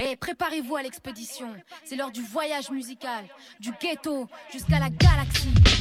Et 0.00 0.16
préparez-vous 0.16 0.76
à 0.76 0.82
l'expédition. 0.82 1.54
C'est 1.84 1.96
l'heure 1.96 2.12
du 2.12 2.22
voyage 2.22 2.70
musical, 2.70 3.24
du 3.58 3.72
ghetto 3.80 4.28
jusqu'à 4.52 4.78
la 4.78 4.90
galaxie. 4.90 5.77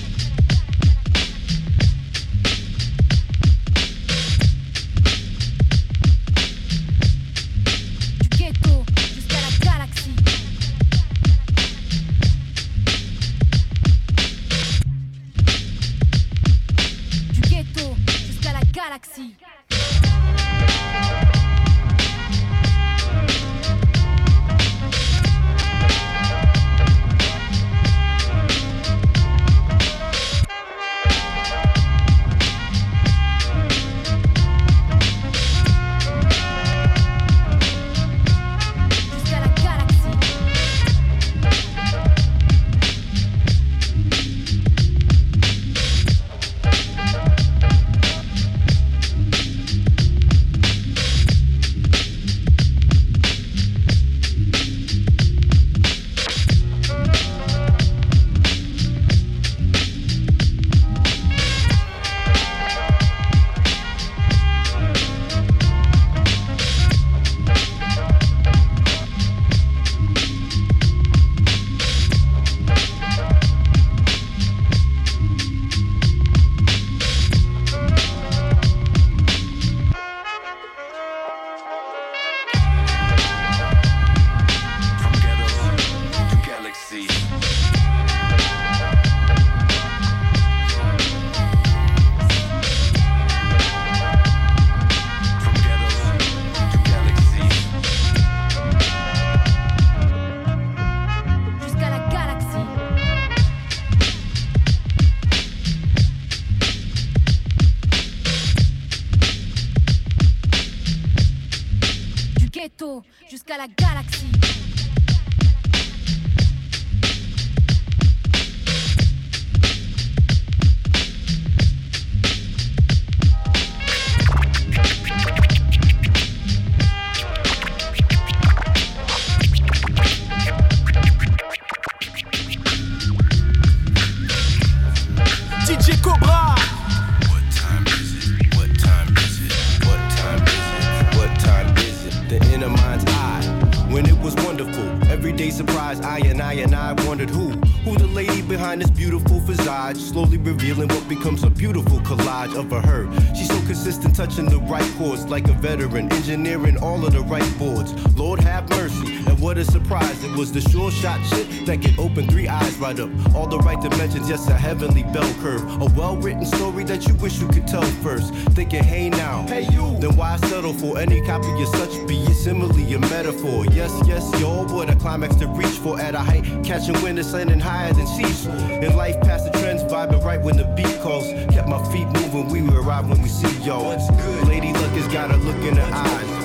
Shot 160.97 161.23
shit 161.27 161.65
that 161.67 161.81
could 161.81 161.97
open 161.99 162.27
three 162.27 162.47
eyes 162.47 162.75
right 162.77 162.99
up, 162.99 163.09
all 163.35 163.45
the 163.45 163.59
right 163.59 163.79
dimensions. 163.79 164.27
Yes, 164.29 164.47
a 164.47 164.53
heavenly 164.53 165.03
bell 165.03 165.31
curve, 165.41 165.63
a 165.81 165.85
well-written 165.95 166.45
story 166.45 166.83
that 166.85 167.07
you 167.07 167.13
wish 167.15 167.39
you 167.39 167.47
could 167.47 167.67
tell 167.67 167.83
first. 168.03 168.33
Thinking, 168.57 168.83
hey 168.83 169.09
now, 169.09 169.45
hey 169.47 169.67
you, 169.71 169.97
then 169.99 170.15
why 170.15 170.37
settle 170.37 170.73
for 170.73 170.97
any 170.97 171.21
copy 171.21 171.49
of 171.61 171.67
such? 171.67 172.07
Be 172.07 172.17
it 172.17 172.33
simile, 172.33 172.71
a 172.71 172.99
metaphor. 172.99 173.65
Yes, 173.67 173.93
yes, 174.07 174.23
yo, 174.41 174.65
boy, 174.65 174.83
a 174.83 174.95
climax 174.95 175.35
to 175.35 175.47
reach 175.47 175.77
for 175.83 175.99
at 175.99 176.15
a 176.15 176.19
height, 176.19 176.43
catching 176.63 176.99
wind 177.03 177.19
ascending 177.19 177.59
higher 177.59 177.93
than 177.93 178.07
seas. 178.07 178.47
In 178.47 178.95
life, 178.95 179.19
past 179.21 179.45
the 179.45 179.59
trends, 179.59 179.83
vibing 179.83 180.23
right 180.23 180.41
when 180.41 180.57
the 180.57 180.65
beat 180.75 180.99
calls. 181.01 181.27
Kept 181.53 181.67
my 181.67 181.83
feet 181.91 182.07
moving, 182.07 182.49
we 182.49 182.61
will 182.61 182.77
arrive 182.77 183.07
when 183.07 183.21
we 183.21 183.29
see 183.29 183.55
y'all. 183.63 183.85
What's 183.85 184.09
good? 184.09 184.47
Lady 184.47 184.73
Luck 184.73 184.91
has 184.91 185.07
got 185.13 185.31
a 185.31 185.37
look 185.37 185.61
in 185.63 185.75
her 185.75 185.89
eyes. 185.93 186.37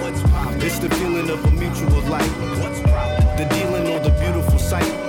It's 0.62 0.78
the 0.78 0.90
feeling 0.90 1.28
of 1.30 1.44
a 1.44 1.50
mutual 1.50 2.02
light. 2.02 2.91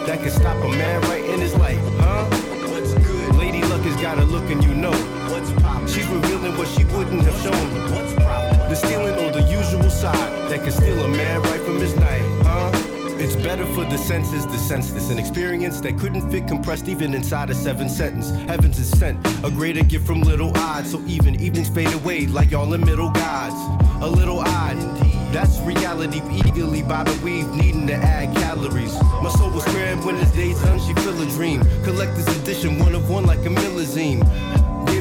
That 0.06 0.19
can 0.19 0.31
stop 0.31 0.62
a 0.64 0.68
man 0.69 1.02
right 1.03 1.24
in 1.24 1.40
his 1.40 1.53
life, 1.56 1.80
huh? 1.97 2.25
What's 2.69 2.94
good? 2.94 3.36
Lady 3.36 3.62
Luck 3.64 3.81
has 3.81 3.96
got 4.02 4.19
a 4.19 4.25
look 4.25 4.50
and 4.52 4.64
you 4.64 4.74
know. 4.74 4.91
What's 5.31 5.50
She's 5.94 6.08
revealing 6.08 6.58
what 6.58 6.68
she 6.68 6.84
wouldn't 6.86 7.24
have 7.24 7.40
shown. 7.41 7.91
What's 7.91 8.14
The 8.14 8.75
stealing 8.75 9.16
or 9.16 9.31
the 9.31 9.44
usual 9.50 9.90
side 9.90 10.52
that 10.52 10.62
can 10.62 10.72
steal 10.72 11.00
a 11.03 11.08
man 11.08 11.41
right 11.44 11.62
from 11.62 11.80
his 11.80 11.96
night, 11.96 12.22
huh? 12.44 12.72
It's 13.18 13.38
better 13.38 13.66
for 13.68 13.86
the 13.86 13.97
senses, 13.97 14.46
the 14.46 14.58
senseless, 14.58 15.09
an 15.09 15.18
experience 15.18 15.80
that 15.81 15.97
couldn't 15.97 16.30
fit 16.30 16.47
compressed 16.47 16.90
even 16.90 17.14
inside 17.14 17.50
a 17.50 17.56
seven 17.56 17.88
sentence. 17.88 18.31
Heavens 18.50 18.80
is 18.80 18.90
sent, 18.90 19.18
a 19.46 19.50
greater 19.50 19.84
gift 19.84 20.06
from 20.06 20.22
little 20.22 20.52
odds, 20.58 20.91
so 20.91 21.02
even 21.06 21.40
evenings 21.40 21.70
fade 21.70 21.94
away 21.94 22.28
like 22.28 22.52
y'all 22.52 22.74
in 22.74 22.81
middle 22.81 23.12
gods. 23.12 23.56
A 24.03 24.09
little 24.09 24.40
odd, 24.40 25.03
that's 25.33 25.59
reality. 25.61 26.21
Eagerly 26.45 26.83
by 26.83 27.03
the 27.03 27.25
weave, 27.25 27.49
needing 27.55 27.88
to 27.88 27.95
add 27.95 28.35
calories. 28.38 28.94
My 29.21 29.29
soul 29.29 29.49
was 29.49 29.63
scared 29.66 30.03
when 30.05 30.16
this 30.17 30.31
day's 30.31 30.61
done, 30.61 30.79
she 30.79 30.94
feel 30.94 31.19
a 31.19 31.25
dream. 31.31 31.61
Collector's 31.83 32.27
edition, 32.38 32.79
one 32.79 32.94
of 32.94 33.09
one 33.09 33.25
like 33.25 33.39
a 33.39 33.49
millazine. 33.49 34.22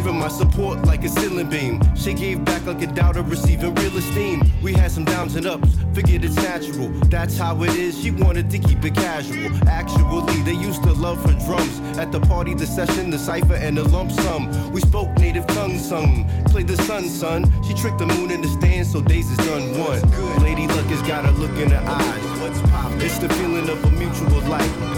Her 0.01 0.13
my 0.13 0.29
support 0.29 0.85
like 0.85 1.05
a 1.05 1.09
ceiling 1.09 1.49
beam. 1.49 1.81
She 1.95 2.13
gave 2.13 2.45
back 2.45 2.67
like 2.67 2.83
a 2.83 2.89
doubter, 2.89 3.23
receiving 3.23 3.75
real 3.75 3.97
esteem. 3.97 4.43
We 4.61 4.73
had 4.73 4.91
some 4.91 5.05
downs 5.05 5.37
and 5.37 5.47
ups, 5.47 5.77
figured 5.95 6.25
it's 6.25 6.35
natural. 6.35 6.89
That's 7.09 7.39
how 7.39 7.63
it 7.63 7.77
is. 7.77 8.03
She 8.03 8.11
wanted 8.11 8.51
to 8.51 8.59
keep 8.59 8.85
it 8.85 8.95
casual. 8.95 9.53
Actually, 9.69 10.43
they 10.43 10.55
used 10.55 10.83
to 10.83 10.93
love 10.93 11.23
her 11.25 11.39
drums. 11.47 11.79
At 11.99 12.11
the 12.11 12.21
party, 12.21 12.55
the 12.55 12.67
session, 12.67 13.11
the 13.11 13.19
cipher, 13.19 13.55
and 13.55 13.77
the 13.77 13.85
lump 13.85 14.11
sum. 14.11 14.73
We 14.73 14.81
spoke 14.81 15.17
native 15.19 15.47
tongue, 15.49 15.79
sung. 15.79 16.29
Played 16.47 16.69
the 16.69 16.83
sun, 16.83 17.09
son. 17.09 17.53
She 17.63 17.75
tricked 17.75 17.99
the 17.99 18.07
moon 18.07 18.33
in 18.33 18.43
the 18.43 18.49
stand, 18.49 18.87
so 18.87 19.03
days 19.03 19.31
is 19.31 19.39
done 19.39 19.79
one. 19.79 20.43
Lady 20.43 20.67
Luck 20.67 20.87
has 20.87 21.03
got 21.03 21.27
a 21.27 21.31
look 21.33 21.57
in 21.59 21.71
her 21.71 21.85
eyes. 21.87 23.03
It's 23.05 23.19
the 23.19 23.29
feeling 23.29 23.69
of 23.69 23.85
a 23.85 23.91
mutual 23.91 24.41
light. 24.49 24.92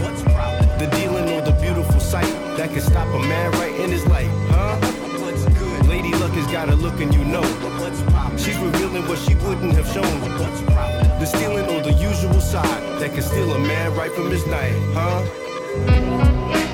Got 6.64 6.72
a 6.72 6.76
look 6.76 7.00
and 7.00 7.12
you 7.12 7.25
know. 7.25 7.43
She's 8.38 8.56
revealing 8.58 9.06
what 9.06 9.19
she 9.19 9.34
wouldn't 9.34 9.75
have 9.75 9.87
shown. 9.87 10.05
The 11.20 11.26
stealing 11.26 11.66
or 11.66 11.82
the 11.82 11.93
usual 11.93 12.40
side 12.40 13.00
that 13.00 13.12
can 13.12 13.22
steal 13.22 13.52
a 13.52 13.58
man 13.58 13.94
right 13.94 14.11
from 14.12 14.31
his 14.31 14.46
night, 14.46 14.75
huh? 14.94 15.22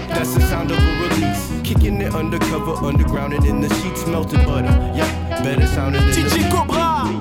That's 0.08 0.34
the 0.34 0.40
sound 0.42 0.70
of 0.70 0.78
a 0.78 1.08
release. 1.08 1.60
Kicking 1.64 2.00
it 2.00 2.14
undercover, 2.14 2.72
underground, 2.84 3.34
and 3.34 3.44
in 3.44 3.60
the 3.60 3.68
sheets, 3.80 4.06
melted 4.06 4.44
butter. 4.46 4.68
Yeah, 4.94 5.42
better 5.42 5.66
sounding 5.66 6.02
than 6.02 6.12
DJ. 6.12 6.50
Cobra. 6.50 7.19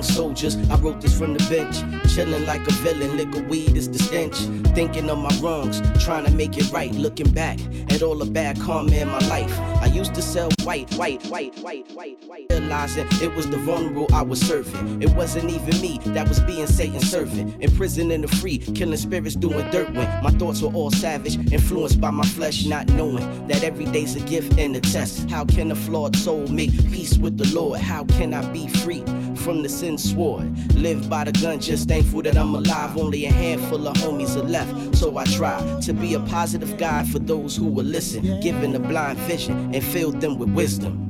Young 0.00 0.08
soldiers, 0.08 0.56
I 0.70 0.76
wrote 0.76 1.02
this 1.02 1.18
from 1.18 1.34
the 1.34 1.44
bench. 1.50 1.76
Chilling 2.14 2.46
like 2.46 2.66
a 2.66 2.72
villain, 2.80 3.18
liquor 3.18 3.42
weed 3.42 3.76
is 3.76 3.86
the 3.86 3.98
stench. 3.98 4.34
Thinking 4.74 5.10
of 5.10 5.18
my 5.18 5.28
wrongs, 5.42 5.82
trying 6.02 6.24
to 6.24 6.30
make 6.30 6.56
it 6.56 6.72
right. 6.72 6.90
Looking 6.92 7.30
back 7.32 7.58
at 7.90 8.00
all 8.00 8.14
the 8.14 8.24
bad 8.24 8.58
karma 8.58 8.92
in 8.92 9.08
my 9.08 9.18
life. 9.28 9.52
I 9.82 9.90
used 9.92 10.14
to 10.14 10.22
sell 10.22 10.48
white, 10.62 10.90
white, 10.94 11.22
white, 11.26 11.54
white, 11.58 11.86
white, 11.92 12.18
white. 12.24 12.46
Realizing 12.48 13.08
it 13.20 13.34
was 13.34 13.50
the 13.50 13.58
vulnerable 13.58 14.06
I 14.10 14.22
was 14.22 14.40
serving. 14.40 15.02
It 15.02 15.10
wasn't 15.10 15.50
even 15.50 15.78
me 15.82 16.00
that 16.14 16.26
was 16.26 16.40
being 16.40 16.66
Satan's 16.66 17.10
servant. 17.10 17.62
In 17.62 17.70
prison 17.76 18.10
in 18.10 18.22
the 18.22 18.28
free, 18.28 18.56
killing 18.56 18.96
spirits 18.96 19.34
doing 19.34 19.70
dirt 19.70 19.92
when 19.92 20.08
my 20.22 20.30
thoughts 20.30 20.62
were 20.62 20.72
all 20.72 20.90
savage. 20.90 21.36
Influenced 21.52 22.00
by 22.00 22.10
my 22.10 22.24
flesh, 22.24 22.64
not 22.64 22.88
knowing 22.88 23.46
that 23.48 23.62
every 23.64 23.84
day's 23.84 24.16
a 24.16 24.20
gift 24.20 24.58
and 24.58 24.74
a 24.76 24.80
test. 24.80 25.28
How 25.28 25.44
can 25.44 25.70
a 25.70 25.76
flawed 25.76 26.16
soul 26.16 26.48
make 26.48 26.72
peace 26.90 27.18
with 27.18 27.36
the 27.36 27.54
Lord? 27.54 27.80
How 27.80 28.04
can 28.04 28.32
I 28.32 28.50
be 28.50 28.66
free 28.66 29.04
from 29.40 29.62
the 29.62 29.68
sin 29.68 29.98
sword? 29.98 30.74
Live 30.74 31.08
by 31.08 31.24
the 31.24 31.32
gun, 31.32 31.60
just 31.60 31.88
thankful 31.88 32.22
that 32.22 32.36
I'm 32.36 32.54
alive. 32.54 32.96
Only 32.96 33.26
a 33.26 33.32
handful 33.32 33.86
of 33.88 33.96
homies 33.96 34.36
are 34.36 34.46
left. 34.46 34.96
So 34.96 35.16
I 35.16 35.24
try 35.24 35.80
to 35.82 35.92
be 35.92 36.14
a 36.14 36.20
positive 36.20 36.76
guide 36.78 37.08
for 37.08 37.18
those 37.18 37.56
who 37.56 37.66
will 37.66 37.84
listen, 37.84 38.40
giving 38.40 38.74
a 38.74 38.78
blind 38.78 39.18
vision 39.20 39.74
and 39.74 39.82
fill 39.82 40.12
them 40.12 40.38
with 40.38 40.50
wisdom. 40.50 41.08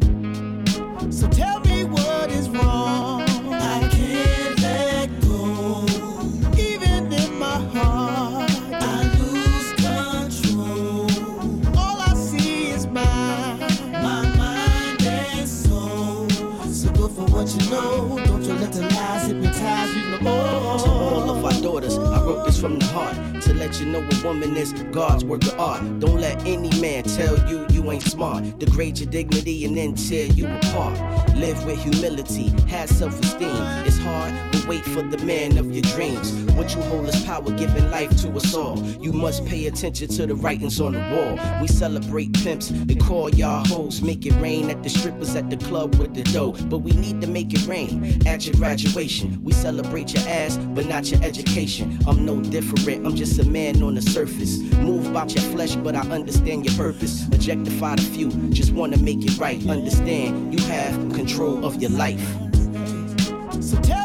So 1.11 1.29
tell 1.29 1.60
from 22.61 22.79
the 22.79 22.85
heart 22.87 23.17
to 23.43 23.55
let 23.55 23.81
you 23.81 23.87
know 23.87 24.07
a 24.07 24.23
woman 24.23 24.55
is 24.55 24.75
God's 24.93 25.25
work 25.25 25.43
of 25.45 25.59
art. 25.59 25.81
Don't 25.99 26.21
let 26.21 26.39
any 26.47 26.69
man 26.79 27.05
tell 27.05 27.39
you 27.49 27.67
you 27.71 27.91
ain't 27.91 28.03
smart. 28.03 28.59
Degrade 28.59 28.99
your 28.99 29.11
dignity 29.11 29.65
and 29.65 29.75
then 29.77 29.95
tear 29.95 30.27
you 30.27 30.47
apart. 30.47 30.99
Live 31.37 31.65
with 31.65 31.83
humility, 31.83 32.51
have 32.69 32.91
self 32.91 33.19
esteem. 33.21 33.90
Hard, 34.01 34.35
but 34.53 34.67
wait 34.67 34.83
for 34.83 35.03
the 35.03 35.19
man 35.25 35.59
of 35.59 35.71
your 35.71 35.83
dreams. 35.83 36.33
What 36.55 36.75
you 36.75 36.81
hold 36.83 37.09
is 37.09 37.23
power, 37.25 37.51
giving 37.53 37.91
life 37.91 38.17
to 38.23 38.31
us 38.33 38.55
all. 38.55 38.79
You 39.01 39.13
must 39.13 39.45
pay 39.45 39.67
attention 39.67 40.09
to 40.09 40.27
the 40.27 40.35
writings 40.35 40.81
on 40.81 40.93
the 40.93 41.01
wall. 41.01 41.61
We 41.61 41.69
celebrate 41.69 42.33
pimps 42.33 42.71
and 42.71 42.99
call 42.99 43.29
y'all 43.31 43.65
hoes. 43.67 44.01
Make 44.01 44.25
it 44.25 44.33
rain 44.41 44.71
at 44.71 44.83
the 44.83 44.89
strippers 44.89 45.37
at 45.37 45.51
the 45.51 45.59
club 45.59 45.97
with 45.97 46.15
the 46.15 46.23
dough. 46.23 46.53
But 46.69 46.79
we 46.79 46.93
need 46.93 47.21
to 47.21 47.27
make 47.27 47.53
it 47.53 47.67
rain 47.67 48.27
at 48.27 48.47
your 48.47 48.55
graduation. 48.55 49.43
We 49.45 49.53
celebrate 49.53 50.15
your 50.15 50.27
ass, 50.27 50.57
but 50.57 50.87
not 50.87 51.11
your 51.11 51.23
education. 51.23 51.99
I'm 52.07 52.25
no 52.25 52.41
different, 52.41 53.07
I'm 53.07 53.17
just 53.17 53.39
a 53.39 53.45
man 53.45 53.83
on 53.83 53.95
the 53.97 54.03
surface. 54.03 54.61
Move 54.79 55.07
about 55.09 55.35
your 55.35 55.45
flesh, 55.45 55.77
but 55.77 55.95
I 55.95 56.01
understand 56.11 56.65
your 56.65 56.75
purpose. 56.75 57.27
Objectify 57.27 57.97
the 57.97 58.03
few, 58.03 58.31
just 58.51 58.73
wanna 58.73 58.97
make 58.97 59.25
it 59.25 59.37
right. 59.39 59.65
Understand 59.69 60.59
you 60.59 60.65
have 60.67 60.95
control 61.13 61.67
of 61.67 61.81
your 61.83 61.91
life. 61.91 62.50
So 63.71 63.81
tell 63.83 64.00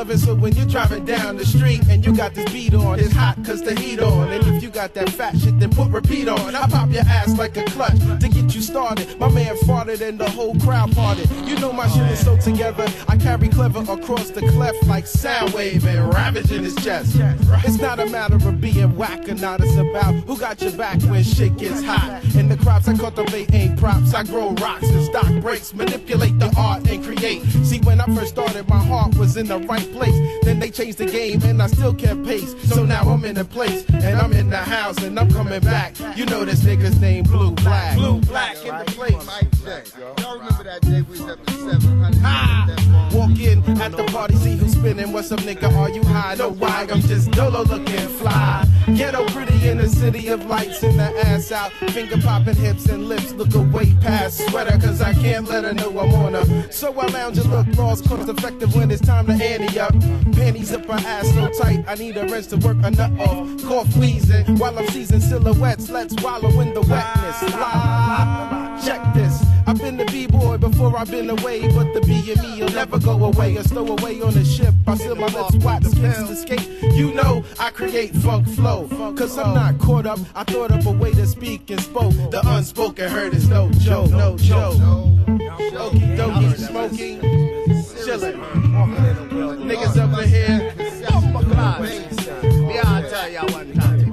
love 0.00 0.10
in 0.10 0.18
so 0.18 0.34
when 0.34 0.56
you're 0.56 0.64
driving 0.64 1.04
down 1.04 1.36
the 1.36 1.44
street 1.44 1.82
and 1.90 2.06
you 2.06 2.16
got 2.16 2.32
this 2.32 2.50
beat 2.50 2.72
on, 2.72 2.98
it's 2.98 3.12
hot 3.12 3.36
cause 3.44 3.62
the 3.62 3.78
heat 3.78 4.00
on. 4.00 4.32
And 4.32 4.42
if 4.46 4.62
you 4.62 4.70
got 4.70 4.94
that 4.94 5.10
fat 5.10 5.36
shit, 5.36 5.60
then 5.60 5.70
put 5.70 5.90
repeat 5.90 6.26
on. 6.26 6.54
I 6.54 6.66
pop 6.68 6.90
your 6.90 7.02
ass 7.02 7.36
like 7.36 7.54
a 7.58 7.64
clutch 7.64 7.98
to 8.20 8.28
get 8.28 8.54
you 8.54 8.62
started. 8.62 9.19
My 9.90 9.96
man 9.96 9.98
farted 9.98 10.08
and 10.08 10.18
the 10.18 10.30
whole 10.30 10.54
crowd 10.56 10.94
parted. 10.94 11.30
You 11.46 11.58
know 11.58 11.72
my 11.72 11.88
shit 11.88 12.10
is 12.10 12.24
so 12.24 12.36
together. 12.36 12.86
I 13.08 13.16
carry 13.16 13.48
clever 13.48 13.80
across 13.80 14.30
the 14.30 14.40
cleft 14.40 14.86
like 14.86 15.06
sound 15.06 15.52
wave 15.52 15.84
and 15.86 16.12
ravaging 16.14 16.64
his 16.64 16.74
chest. 16.76 17.16
It's 17.64 17.78
not 17.78 17.98
a 17.98 18.06
matter 18.06 18.36
of 18.36 18.60
being 18.60 18.96
whack 18.96 19.28
or 19.28 19.34
not. 19.34 19.60
It's 19.60 19.76
about 19.76 20.14
who 20.26 20.38
got 20.38 20.60
your 20.62 20.72
back 20.72 21.00
when 21.02 21.22
shit 21.24 21.56
gets 21.56 21.82
hot. 21.82 22.22
And 22.36 22.50
the 22.50 22.56
crops 22.56 22.88
I 22.88 22.96
cultivate 22.96 23.52
ain't 23.52 23.78
props. 23.78 24.14
I 24.14 24.24
grow 24.24 24.52
rocks 24.52 24.88
and 24.88 25.04
stock 25.04 25.32
breaks, 25.42 25.74
manipulate 25.74 26.38
the 26.38 26.52
art 26.56 26.88
and 26.88 27.02
create. 27.02 27.42
See, 27.64 27.80
when 27.80 28.00
I 28.00 28.06
first 28.14 28.34
started, 28.34 28.68
my 28.68 28.82
heart 28.82 29.16
was 29.16 29.36
in 29.36 29.46
the 29.46 29.58
right 29.58 29.92
place. 29.92 30.14
Then 30.42 30.60
they 30.60 30.70
changed 30.70 30.98
the 30.98 31.06
game 31.06 31.42
and 31.42 31.62
I 31.62 31.66
still 31.66 31.94
kept 31.94 32.24
pace. 32.24 32.54
So 32.68 32.84
now 32.84 33.02
I'm 33.02 33.24
in 33.24 33.34
the 33.34 33.44
place 33.44 33.84
and 33.88 34.18
I'm 34.18 34.32
in 34.32 34.50
the 34.50 34.56
house 34.56 34.98
and 35.02 35.18
I'm 35.18 35.30
coming 35.30 35.60
back. 35.60 35.98
You 36.16 36.26
know 36.26 36.44
this 36.44 36.60
nigga's 36.60 37.00
name 37.00 37.24
Blue 37.24 37.52
Black. 37.52 37.96
Blue 37.96 38.20
Black 38.20 38.56
in 38.64 38.76
the 38.76 38.84
place. 38.92 39.79
Y'all 39.98 40.36
remember 40.36 40.64
that 40.64 40.82
day 40.82 41.00
we 41.00 41.12
was 41.12 41.20
at 41.22 41.38
700? 41.48 42.12
That 42.20 43.12
walk 43.14 43.38
in 43.38 43.62
at 43.80 43.92
the 43.92 44.04
party, 44.12 44.34
see 44.36 44.56
who's 44.56 44.72
spinning. 44.72 45.10
What's 45.12 45.32
up, 45.32 45.40
nigga? 45.40 45.74
Are 45.74 45.88
you 45.88 46.02
high? 46.04 46.34
No, 46.34 46.50
why? 46.50 46.86
I'm 46.90 47.00
just 47.00 47.30
dolo 47.30 47.62
looking 47.62 48.08
fly. 48.18 48.66
Ghetto 48.94 49.26
pretty 49.28 49.68
in 49.68 49.78
the 49.78 49.88
city 49.88 50.28
of 50.28 50.44
lights 50.44 50.82
in 50.82 50.98
the 50.98 51.04
ass 51.26 51.50
out. 51.50 51.72
Finger 51.92 52.18
popping 52.18 52.56
hips 52.56 52.86
and 52.90 53.08
lips 53.08 53.32
look 53.32 53.54
away 53.54 53.94
past 54.02 54.46
sweater, 54.48 54.78
cause 54.78 55.00
I 55.00 55.14
can't 55.14 55.48
let 55.48 55.64
her 55.64 55.72
know 55.72 55.98
I'm 55.98 56.12
on 56.12 56.34
her. 56.34 56.70
So 56.70 56.92
I 56.98 57.06
lounge 57.06 57.38
and 57.38 57.50
look 57.50 57.66
lost, 57.78 58.06
cost 58.06 58.28
effective 58.28 58.74
when 58.74 58.90
it's 58.90 59.00
time 59.00 59.26
to 59.26 59.32
ante 59.32 59.80
up. 59.80 59.92
Panties 60.34 60.72
up 60.74 60.84
her 60.84 61.08
ass 61.08 61.26
so 61.32 61.48
tight, 61.62 61.84
I 61.88 61.94
need 61.94 62.18
a 62.18 62.26
wrench 62.26 62.48
to 62.48 62.58
work 62.58 62.76
a 62.82 62.90
nut 62.90 63.18
off. 63.18 63.62
Cough 63.62 63.96
wheezing 63.96 64.58
while 64.58 64.78
I'm 64.78 64.86
seizing 64.88 65.20
silhouettes. 65.20 65.88
Let's 65.88 66.14
wallow 66.22 66.60
in 66.60 66.74
the 66.74 66.82
wetness. 66.82 67.38
Fly. 67.54 68.59
Check 68.84 69.14
this. 69.14 69.44
I've 69.66 69.78
been 69.78 69.96
the 69.96 70.04
B-boy 70.06 70.58
before 70.58 70.96
I've 70.96 71.10
been 71.10 71.30
away, 71.30 71.68
but 71.74 71.92
the 71.94 72.00
B 72.00 72.32
and 72.32 72.42
me 72.42 72.60
will 72.62 72.72
never 72.72 72.98
go 72.98 73.22
away. 73.24 73.56
I 73.56 73.60
A 73.60 73.64
stowaway 73.64 74.20
on 74.20 74.32
the 74.32 74.44
ship, 74.44 74.74
I 74.86 74.96
seal 74.96 75.14
my 75.14 75.26
lips 75.26 75.54
wide, 75.64 75.82
the 75.82 75.90
pins 75.94 76.30
escape. 76.30 76.66
You 76.94 77.12
know 77.14 77.44
I 77.58 77.70
create 77.70 78.14
funk 78.14 78.48
flow, 78.48 78.88
cause 79.16 79.38
I'm 79.38 79.54
not 79.54 79.78
caught 79.78 80.06
up. 80.06 80.18
I 80.34 80.44
thought 80.44 80.70
of 80.70 80.86
a 80.86 80.90
way 80.92 81.12
to 81.12 81.26
speak 81.26 81.70
and 81.70 81.80
spoke. 81.80 82.14
The 82.30 82.42
unspoken 82.44 83.08
heard 83.10 83.34
is 83.34 83.48
no 83.48 83.70
joke, 83.72 84.10
no 84.10 84.36
joke. 84.38 84.76
Okie 84.76 86.16
dokie, 86.16 86.56
smoking, 86.56 87.20
chillin'. 88.02 88.40
Niggas 89.68 89.96
up 89.96 90.18
in 90.22 90.28
here. 90.28 90.74
Me, 92.66 92.78
I'll 92.78 93.02
tell 93.08 93.28
y'all 93.30 93.52
one 93.52 93.72
time. 93.74 94.10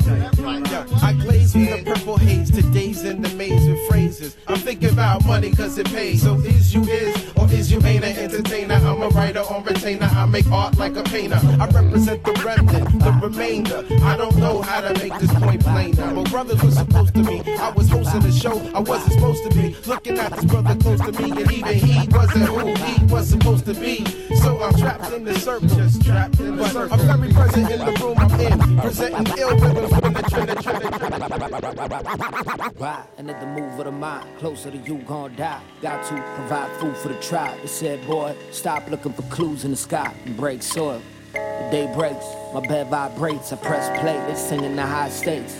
I 1.02 1.14
glaze 1.14 1.56
with 1.56 1.70
the 1.70 1.92
purple 1.92 2.18
haze 2.18 2.47
to 2.58 2.72
days 2.72 3.04
in 3.04 3.22
the 3.22 3.30
maze 3.36 3.68
with 3.70 3.88
phrases. 3.88 4.36
I'm 4.48 4.58
thinking 4.58 4.90
about 4.90 5.24
money 5.28 5.52
cause 5.52 5.78
it 5.78 5.86
pays. 5.88 6.24
So 6.24 6.40
is 6.40 6.74
you 6.74 6.82
is 6.86 7.16
or 7.36 7.46
is 7.52 7.72
you 7.72 7.80
ain't 7.86 8.04
an 8.04 8.18
entertainer? 8.18 8.74
I'm 8.74 9.04
a 9.04 9.10
writer 9.10 9.42
on 9.42 9.64
retainer. 9.64 10.10
I 10.12 10.26
make 10.26 10.48
art 10.52 10.76
like 10.76 10.96
a 10.96 11.04
painter. 11.04 11.40
I 11.44 11.68
represent 11.68 12.24
the 12.24 12.34
remnant, 12.44 13.00
the 13.00 13.12
remainder. 13.22 13.86
I 14.02 14.18
don't 14.18 14.36
know 14.38 14.64
how 14.64 14.82
to 14.82 14.92
make 14.98 15.14
this 15.20 15.32
point 15.36 15.64
plainer. 15.64 16.12
My 16.12 16.24
brothers 16.24 16.64
were 16.64 16.72
supposed 16.72 17.14
to 17.14 17.24
be. 17.24 17.44
I 17.60 17.70
was 17.70 17.90
hosting 17.90 18.26
a 18.26 18.32
show 18.32 18.60
I 18.74 18.80
wasn't 18.80 19.14
supposed 19.14 19.44
to 19.44 19.56
be. 19.56 19.76
Looking 19.86 20.18
at 20.18 20.32
this 20.32 20.46
brother 20.46 20.76
close 20.82 21.02
to 21.02 21.12
me, 21.22 21.30
and 21.30 21.52
even 21.52 21.76
he 21.76 22.08
wasn't 22.10 22.46
who 22.46 22.74
he 22.74 23.06
was 23.06 23.30
supposed 23.30 23.66
to 23.66 23.76
be. 23.76 24.04
So 24.38 24.64
I'm 24.64 24.74
trapped 24.74 25.14
in 25.14 25.26
the 25.26 25.40
circle. 25.40 25.68
Just 25.68 26.04
trapped 26.04 26.40
in 26.40 26.56
the 26.56 26.70
circle. 26.70 27.00
I'm 27.00 27.20
very 27.20 27.34
present 27.34 27.70
in 27.70 27.80
the 27.86 27.92
room 28.02 28.18
I'm 28.18 28.40
in. 28.40 28.80
Presenting 28.80 29.38
ill 29.38 29.56
rhythms 29.60 30.00
from 30.00 30.14
the 30.14 30.24
trend, 30.24 30.64
trend, 30.64 32.47
and 33.18 33.30
at 33.30 33.40
the 33.40 33.48
move 33.48 33.80
of 33.80 33.86
the 33.86 33.92
mind, 33.92 34.26
closer 34.38 34.72
to 34.72 34.78
you 34.78 34.96
gon' 35.00 35.36
die. 35.36 35.62
Got 35.82 36.04
to 36.06 36.16
provide 36.36 36.72
food 36.80 36.96
for 36.98 37.10
the 37.10 37.20
tribe. 37.20 37.60
It 37.64 37.68
said, 37.68 38.06
boy, 38.08 38.36
stop 38.52 38.90
looking 38.90 39.14
for 39.14 39.24
clues 39.24 39.66
in 39.66 39.72
the 39.72 39.78
sky 39.78 40.14
and 40.26 40.38
break 40.38 40.64
soil. 40.64 41.02
The 41.34 41.70
day 41.72 41.92
breaks, 41.94 42.26
my 42.54 42.62
bed 42.62 42.90
vibrates. 42.90 43.52
I 43.52 43.58
press 43.58 43.90
play, 44.00 44.18
they 44.28 44.36
singing 44.36 44.76
the 44.76 44.86
high 44.86 45.10
stakes. 45.10 45.60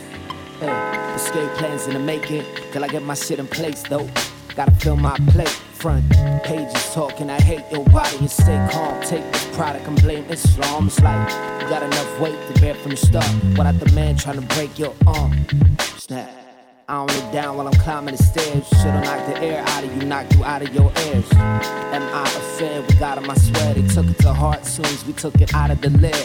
Hey, 0.60 1.14
escape 1.14 1.50
plans 1.58 1.86
in 1.86 1.92
the 1.92 2.00
making, 2.00 2.44
till 2.72 2.84
I 2.84 2.88
get 2.88 3.02
my 3.02 3.14
shit 3.14 3.38
in 3.38 3.46
place 3.46 3.82
though. 3.82 4.08
Gotta 4.56 4.72
fill 4.72 4.96
my 4.96 5.16
plate. 5.30 5.48
Front 5.78 6.10
pages 6.42 6.92
talking, 6.92 7.30
I 7.30 7.40
hate 7.40 7.64
your 7.70 7.84
body 7.84 8.16
and 8.18 8.28
stay 8.28 8.68
calm. 8.72 9.00
Take 9.02 9.22
this 9.30 9.46
product 9.56 9.86
and 9.86 10.02
blame 10.02 10.24
Islam. 10.28 10.88
It's 10.88 11.00
like 11.00 11.30
you 11.62 11.68
got 11.68 11.84
enough 11.84 12.20
weight 12.20 12.36
to 12.48 12.60
bear 12.60 12.74
from 12.74 12.90
the 12.90 12.96
start. 12.96 13.32
Without 13.50 13.78
the 13.78 13.92
man 13.92 14.16
trying 14.16 14.40
to 14.40 14.54
break 14.56 14.76
your 14.76 14.92
arm. 15.06 15.46
Snap. 15.96 16.47
I 16.90 17.04
don't 17.04 17.14
look 17.14 17.32
down 17.34 17.58
while 17.58 17.66
I'm 17.68 17.74
climbing 17.74 18.16
the 18.16 18.22
stairs. 18.22 18.66
Should've 18.68 19.04
knocked 19.04 19.26
the 19.26 19.42
air 19.42 19.62
out 19.62 19.84
of 19.84 19.94
you, 19.94 20.08
knocked 20.08 20.34
you 20.34 20.42
out 20.42 20.62
of 20.62 20.74
your 20.74 20.90
ears. 21.04 21.30
Am 21.34 22.02
I 22.02 22.22
a 22.22 22.40
fan? 22.56 22.82
We 22.88 22.94
got 22.94 23.18
'em, 23.18 23.28
I 23.28 23.34
swear. 23.34 23.74
They 23.74 23.82
took 23.82 24.06
it 24.06 24.18
to 24.20 24.32
heart 24.32 24.64
soon 24.64 24.86
as 24.86 25.04
we 25.04 25.12
took 25.12 25.38
it 25.38 25.52
out 25.54 25.70
of 25.70 25.82
the 25.82 25.90
lid. 25.90 26.16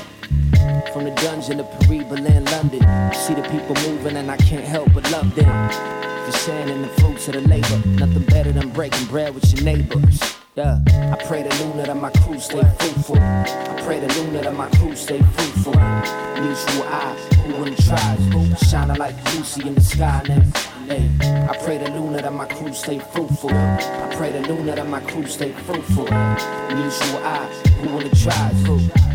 From 0.93 1.03
the 1.03 1.11
dungeon 1.21 1.57
to 1.57 1.65
Paris, 1.65 2.05
Berlin, 2.07 2.45
London. 2.45 2.81
See 3.13 3.33
the 3.33 3.41
people 3.51 3.75
moving 3.89 4.15
and 4.15 4.31
I 4.31 4.37
can't 4.37 4.63
help 4.63 4.93
but 4.93 5.11
love 5.11 5.35
them. 5.35 5.69
For 6.25 6.37
sharing 6.37 6.69
in 6.69 6.81
the 6.83 6.87
fruits 6.87 7.27
of 7.27 7.33
the 7.33 7.41
labor. 7.41 7.85
Nothing 7.99 8.23
better 8.23 8.53
than 8.53 8.69
breaking 8.69 9.07
bread 9.07 9.35
with 9.35 9.53
your 9.53 9.65
neighbors. 9.65 10.42
Yeah, 10.55 10.77
I 10.87 11.15
pray 11.25 11.41
the 11.41 11.49
Luna 11.63 11.87
that 11.87 11.97
my 11.97 12.11
crew 12.11 12.37
stay 12.37 12.61
fruitful. 12.77 13.17
I 13.17 13.81
pray 13.83 13.99
the 13.99 14.13
Luna 14.13 14.43
that 14.43 14.55
my 14.55 14.69
crew 14.69 14.95
stay 14.95 15.19
fruitful. 15.19 15.73
Mutual 15.73 16.83
eyes, 16.83 17.33
who 17.37 17.55
wouldn't 17.55 17.83
try? 17.83 18.55
Shining 18.69 18.97
like 18.97 19.15
Lucy 19.33 19.67
in 19.67 19.73
the 19.73 19.81
sky 19.81 20.21
now. 20.27 20.43
Hey, 20.85 21.09
I 21.49 21.57
pray 21.57 21.79
the 21.79 21.89
Luna 21.89 22.21
that 22.21 22.33
my 22.33 22.45
crew 22.45 22.71
stay 22.71 22.99
fruitful. 22.99 23.49
I 23.49 24.13
pray 24.15 24.31
the 24.31 24.41
Luna 24.41 24.75
that 24.75 24.87
my 24.87 24.99
crew 25.01 25.25
stay 25.25 25.53
fruitful. 25.53 26.03
Mutual 26.03 27.23
eyes, 27.23 27.61
who 27.77 27.89
wouldn't 27.95 28.15
try? 28.21 29.12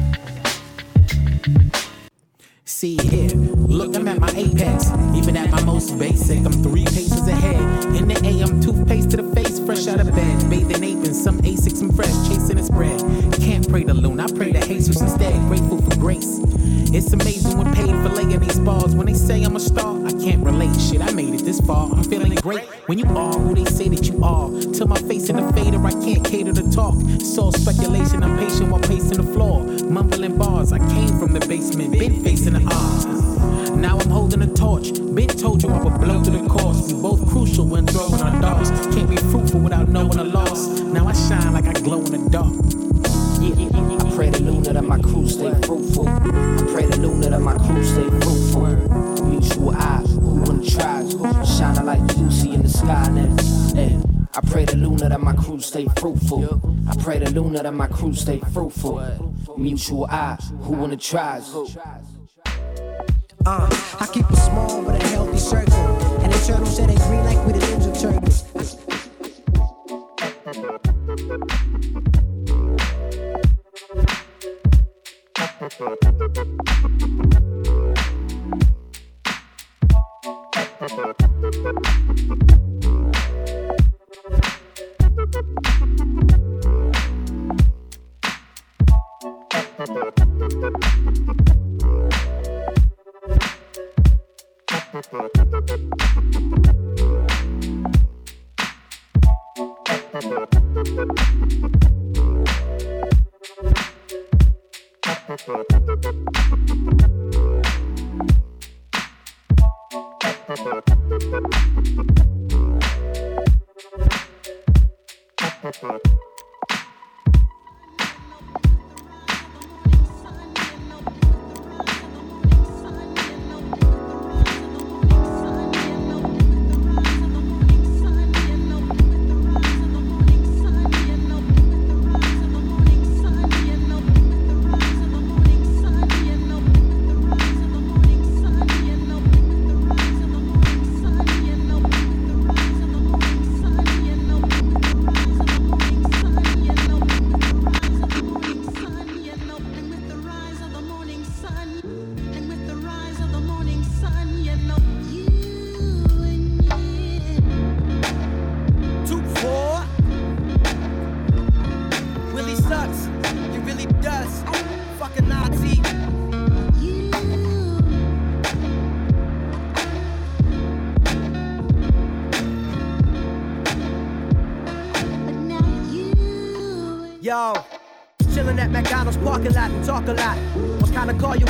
See 2.78 2.96
here, 2.96 3.30
look, 3.66 3.96
I'm 3.96 4.06
at 4.06 4.20
my 4.20 4.30
apex. 4.36 4.92
Even 5.12 5.36
at 5.36 5.50
my 5.50 5.60
most 5.64 5.98
basic, 5.98 6.38
I'm 6.46 6.52
three 6.52 6.84
paces 6.84 7.26
ahead. 7.26 7.60
In 7.96 8.06
the 8.06 8.14
AM, 8.24 8.60
toothpaste 8.60 9.10
to 9.10 9.16
the 9.16 9.34
face, 9.34 9.58
fresh 9.58 9.88
out 9.88 9.98
of 9.98 10.14
bed. 10.14 10.48
Bathing 10.48 10.84
ape 10.84 11.04
in 11.04 11.12
some 11.12 11.40
Asics 11.40 11.80
and 11.80 11.92
fresh, 11.92 12.14
chasing 12.28 12.56
its 12.56 12.70
bread. 12.70 13.00
Can't 13.40 13.68
pray 13.68 13.82
to 13.82 13.92
Loon, 13.92 14.20
I 14.20 14.28
pray 14.28 14.52
to 14.52 14.64
Jesus 14.64 15.00
instead. 15.00 15.34
Grateful 15.48 15.82
for 15.82 15.96
grace. 15.96 16.38
It's 16.90 17.12
amazing 17.12 17.58
when 17.58 17.74
paid 17.74 17.90
for 17.90 18.10
laying 18.10 18.38
these 18.38 18.60
bars. 18.60 18.94
When 18.94 19.06
they 19.06 19.14
say 19.14 19.42
I'm 19.42 19.56
a 19.56 19.60
star, 19.60 19.98
I 20.06 20.12
can't 20.12 20.44
relate. 20.44 20.74
Shit, 20.80 21.02
I 21.02 21.10
made 21.10 21.34
it 21.34 21.44
this 21.44 21.60
far. 21.60 21.90
I'm 21.90 22.04
feeling 22.04 22.32
great 22.36 22.64
when 22.86 22.98
you 22.98 23.06
are 23.06 23.34
who 23.34 23.54
they 23.56 23.64
say 23.64 23.88
that 23.88 24.06
you 24.06 24.22
are. 24.22 24.48
Till 24.72 24.86
my 24.86 24.98
face 25.02 25.28
in 25.28 25.36
the 25.36 25.52
fader, 25.52 25.84
I 25.84 25.90
can't 25.92 26.24
cater 26.24 26.52
to 26.54 26.70
talk. 26.70 26.94
It's 26.98 27.36
all 27.36 27.52
speculation, 27.52 28.22
I'm 28.22 28.38
patient 28.38 28.70
while 28.70 28.80
pacing 28.80 29.18
the 29.18 29.32
floor. 29.34 29.64
Mumbling 29.90 30.38
bars, 30.38 30.72
I 30.72 30.78
came 30.78 31.18
from 31.18 31.32
the 31.32 31.40
basement, 31.46 31.92
been 31.92 32.22
facing 32.24 32.54
the 32.54 32.67
odds. 32.72 33.70
Now 33.70 33.98
I'm 33.98 34.10
holding 34.10 34.42
a 34.42 34.46
torch. 34.54 34.92
Been 35.14 35.28
told 35.28 35.62
you 35.62 35.68
I 35.70 35.82
would 35.82 36.00
blow 36.00 36.22
through 36.22 36.38
the 36.38 36.48
course. 36.48 36.92
We 36.92 37.00
both 37.00 37.28
crucial 37.28 37.66
when 37.66 37.86
throwing 37.86 38.20
our 38.20 38.40
darts. 38.40 38.70
Can't 38.94 39.08
be 39.08 39.16
fruitful 39.16 39.60
without 39.60 39.88
knowing 39.88 40.18
a 40.18 40.24
loss. 40.24 40.80
Now 40.80 41.06
I 41.06 41.12
shine 41.12 41.52
like 41.52 41.66
I 41.66 41.72
glow 41.72 42.00
in 42.04 42.12
the 42.12 42.30
dark. 42.30 42.52
Yeah, 43.40 43.54
I 44.04 44.16
pray 44.16 44.30
the 44.30 44.40
Luna 44.40 44.72
that 44.72 44.84
my 44.84 44.98
crew 44.98 45.28
stay 45.28 45.54
fruitful. 45.62 46.08
I 46.08 46.64
pray 46.72 46.86
the 46.86 46.98
Luna 46.98 47.30
that 47.30 47.40
my 47.40 47.54
crew 47.56 47.84
stay 47.84 48.08
fruitful. 48.20 49.24
Mutual 49.26 49.76
eyes, 49.76 50.10
who 50.10 50.40
wouldn't 50.40 50.68
try? 50.68 51.04
Shining 51.44 51.86
like 51.86 52.16
Lucy 52.16 52.52
in 52.54 52.62
the 52.62 52.68
sky 52.68 53.08
now. 53.08 53.36
Hey, 53.74 53.96
I 54.34 54.40
pray 54.40 54.64
the 54.64 54.76
Luna 54.76 55.08
that 55.08 55.20
my 55.20 55.34
crew 55.34 55.60
stay 55.60 55.86
fruitful. 55.98 56.60
I 56.88 56.96
pray 56.96 57.18
the 57.18 57.30
Luna 57.30 57.62
that 57.62 57.74
my 57.74 57.86
crew 57.86 58.12
stay 58.12 58.40
fruitful. 58.52 59.34
Mutual 59.56 60.06
eyes, 60.06 60.52
who 60.62 60.72
wanna 60.72 60.96
try? 60.96 61.40
Uh, 63.50 63.66
I 63.98 64.06
keep 64.12 64.30
it 64.30 64.36
small 64.36 64.82
but 64.82 65.02
a 65.02 65.06
healthy 65.06 65.38
circle. 65.38 65.72
And 66.20 66.30
the 66.30 66.38
turtles 66.46 66.76
that 66.76 66.90
ain't 66.90 67.00
green 67.04 67.24
like 67.24 67.46
we 67.46 67.54
the 67.54 67.60
ninja 67.60 67.98
turtles. 67.98 68.44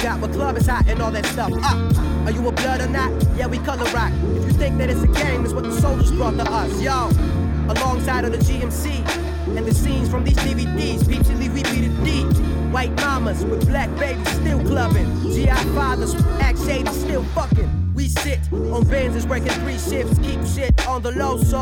Got? 0.02 0.20
What 0.20 0.32
club 0.32 0.56
is 0.56 0.66
hot 0.66 0.86
and 0.88 1.00
all 1.00 1.10
that 1.10 1.26
stuff? 1.26 1.50
Ah, 1.54 2.24
are 2.24 2.30
you 2.30 2.46
a 2.46 2.52
blood 2.52 2.80
or 2.80 2.88
not? 2.88 3.10
Yeah, 3.36 3.46
we 3.46 3.58
color 3.58 3.84
rock. 3.92 4.12
If 4.36 4.44
you 4.44 4.52
think 4.52 4.78
that 4.78 4.90
it's 4.90 5.02
a 5.02 5.08
game, 5.08 5.44
it's 5.44 5.52
what 5.52 5.64
the 5.64 5.80
soldiers 5.80 6.10
brought 6.12 6.36
to 6.36 6.50
us. 6.50 6.80
Yo, 6.80 7.10
alongside 7.68 8.24
of 8.24 8.32
the 8.32 8.38
GMC 8.38 9.56
and 9.56 9.66
the 9.66 9.74
scenes 9.74 10.08
from 10.08 10.24
these 10.24 10.36
DVDs. 10.36 11.08
Peeps 11.08 11.28
we 11.28 11.62
deep. 12.04 12.26
White 12.72 12.94
mamas 12.96 13.44
with 13.44 13.66
black 13.66 13.88
babies 13.98 14.28
still 14.28 14.60
clubbing. 14.60 15.20
GI 15.22 15.46
fathers 15.74 16.14
act 16.40 16.58
shady 16.58 16.90
still 16.92 17.24
fucking. 17.34 17.87
Sit 18.08 18.40
on 18.52 18.84
Benzes 18.84 19.28
working 19.28 19.52
three 19.60 19.76
shifts, 19.76 20.18
keep 20.18 20.40
shit 20.46 20.88
on 20.88 21.02
the 21.02 21.12
low. 21.12 21.36
So 21.36 21.60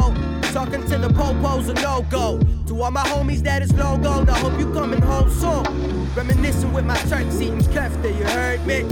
talking 0.52 0.82
to 0.86 0.98
the 0.98 1.08
popos 1.08 1.68
a 1.68 1.74
no 1.74 2.06
go. 2.08 2.40
To 2.66 2.82
all 2.82 2.90
my 2.90 3.02
homies 3.02 3.40
that 3.40 3.62
is 3.62 3.72
long 3.74 4.02
gone, 4.02 4.28
I 4.28 4.38
hope 4.38 4.58
you 4.58 4.72
coming 4.72 5.02
home 5.02 5.28
soon. 5.30 6.14
Reminiscing 6.14 6.72
with 6.72 6.84
my 6.84 6.96
church 7.08 7.26
eating 7.34 7.58
kefta, 7.74 8.16
you 8.16 8.24
heard 8.24 8.64
me? 8.64 8.84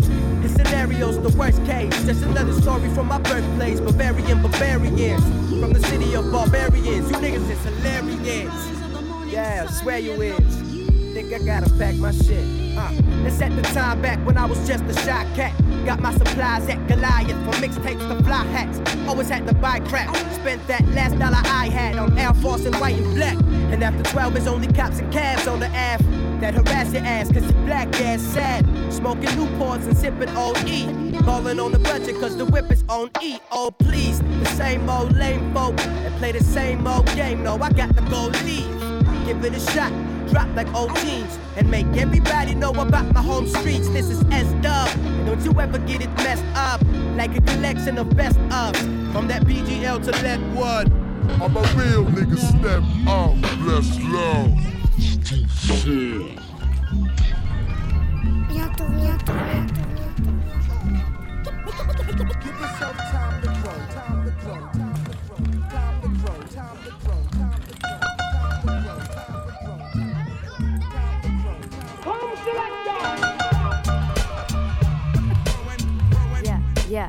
His 0.43 0.55
scenario's 0.55 1.21
the 1.23 1.37
worst 1.39 1.65
case. 1.65 1.95
Just 2.05 2.23
another 2.25 2.53
story 2.61 2.89
from 2.91 3.07
my 3.07 3.19
birthplace. 3.19 3.81
Bavarian 3.81 4.43
barbarians 4.43 5.23
from 5.61 5.73
the 5.73 5.81
city 5.87 6.15
of 6.15 6.31
barbarians. 6.33 7.11
You 7.11 7.17
niggas 7.19 7.49
is 7.51 7.65
hilarious. 7.65 9.33
Yeah, 9.33 9.67
I 9.69 9.73
swear 9.73 9.99
you 9.99 10.13
is. 10.21 10.55
Think 11.15 11.33
I 11.33 11.39
gotta 11.39 11.71
pack 11.79 11.95
my 11.97 12.11
shit. 12.11 12.45
Uh, 12.77 12.91
let's 13.23 13.39
the 13.39 13.63
time 13.73 14.03
back 14.03 14.19
when 14.27 14.37
I 14.37 14.45
was 14.45 14.67
just 14.67 14.85
a 14.85 14.95
shy 15.05 15.25
cat. 15.37 15.53
Got 15.85 16.01
my 16.01 16.13
supplies 16.15 16.67
at 16.69 16.87
Goliath 16.89 17.29
from 17.45 17.63
mixtapes 17.63 18.09
to 18.09 18.25
fly 18.25 18.45
hats. 18.47 18.81
Always 19.07 19.29
had 19.29 19.47
to 19.47 19.55
buy 19.55 19.81
crap. 19.81 20.17
Spent 20.33 20.67
that 20.67 20.87
last 20.89 21.19
dollar 21.19 21.43
I 21.45 21.69
had 21.69 21.97
on 21.97 22.17
Air 22.19 22.33
Force 22.35 22.65
and 22.65 22.75
white 22.77 22.97
and 22.97 23.15
black. 23.15 23.37
And 23.71 23.85
after 23.85 24.03
12, 24.11 24.37
it's 24.37 24.47
only 24.47 24.69
cops 24.69 25.01
and 25.01 25.13
cabs 25.13 25.47
on 25.47 25.61
the 25.61 25.67
Ave 25.67 26.05
that 26.41 26.55
harass 26.55 26.93
your 26.93 27.03
ass 27.05 27.31
cause 27.31 27.45
you 27.45 27.53
black 27.65 27.89
ass 28.01 28.23
sad. 28.23 28.65
Smoking 28.91 29.29
Newports 29.31 29.87
and 29.87 29.97
sipping 29.97 30.31
OE. 30.31 31.21
Ballin' 31.23 31.61
on 31.61 31.73
the 31.73 31.79
budget 31.79 32.19
cause 32.19 32.37
the 32.37 32.47
whip 32.47 32.71
is 32.71 32.83
on 32.89 33.11
E. 33.23 33.39
Oh, 33.53 33.71
please. 33.71 34.21
The 34.21 34.47
same 34.57 34.89
old 34.89 35.15
lame 35.17 35.53
folk 35.53 35.77
that 35.77 36.13
play 36.19 36.33
the 36.33 36.43
same 36.43 36.87
old 36.87 37.07
game. 37.15 37.43
No, 37.43 37.57
I 37.61 37.71
got 37.73 37.95
to 37.95 38.03
go 38.11 38.29
leave. 38.45 39.27
Give 39.27 39.45
it 39.45 39.55
a 39.55 39.61
shot. 39.73 39.93
Drop 40.31 40.49
like 40.55 40.73
old 40.75 40.95
jeans 40.97 41.39
and 41.57 41.71
make 41.71 41.87
everybody 41.97 42.55
know 42.55 42.71
about 42.71 43.13
my 43.13 43.23
home 43.23 43.47
streets. 43.47 43.89
This 43.91 44.09
is 44.09 44.25
S 44.31 44.51
Dub. 44.63 44.89
And 44.97 45.27
don't 45.27 45.45
you 45.45 45.53
ever 45.61 45.79
get 45.79 46.03
it 46.03 46.11
messed 46.17 46.45
up 46.55 46.81
like 47.17 47.37
a 47.37 47.41
collection 47.41 47.99
of 47.99 48.15
best 48.17 48.39
ofs. 48.51 48.79
From 49.13 49.29
that 49.29 49.45
BGL 49.45 50.05
to 50.05 50.11
Let 50.23 50.41
One. 50.55 50.91
I'm 51.41 51.57
a 51.57 51.61
real 51.61 52.05
nigga, 52.05 52.37
step 52.37 52.83
up, 53.09 53.37
let's 53.65 53.97
go. 53.99 54.57
Shit. 55.01 56.39
Give 62.45 62.61
yourself 62.61 62.97
time 62.97 63.41
to 63.43 63.49
grow, 63.49 63.63
time 63.63 63.63
to 63.63 63.64
yeah. 76.95 77.09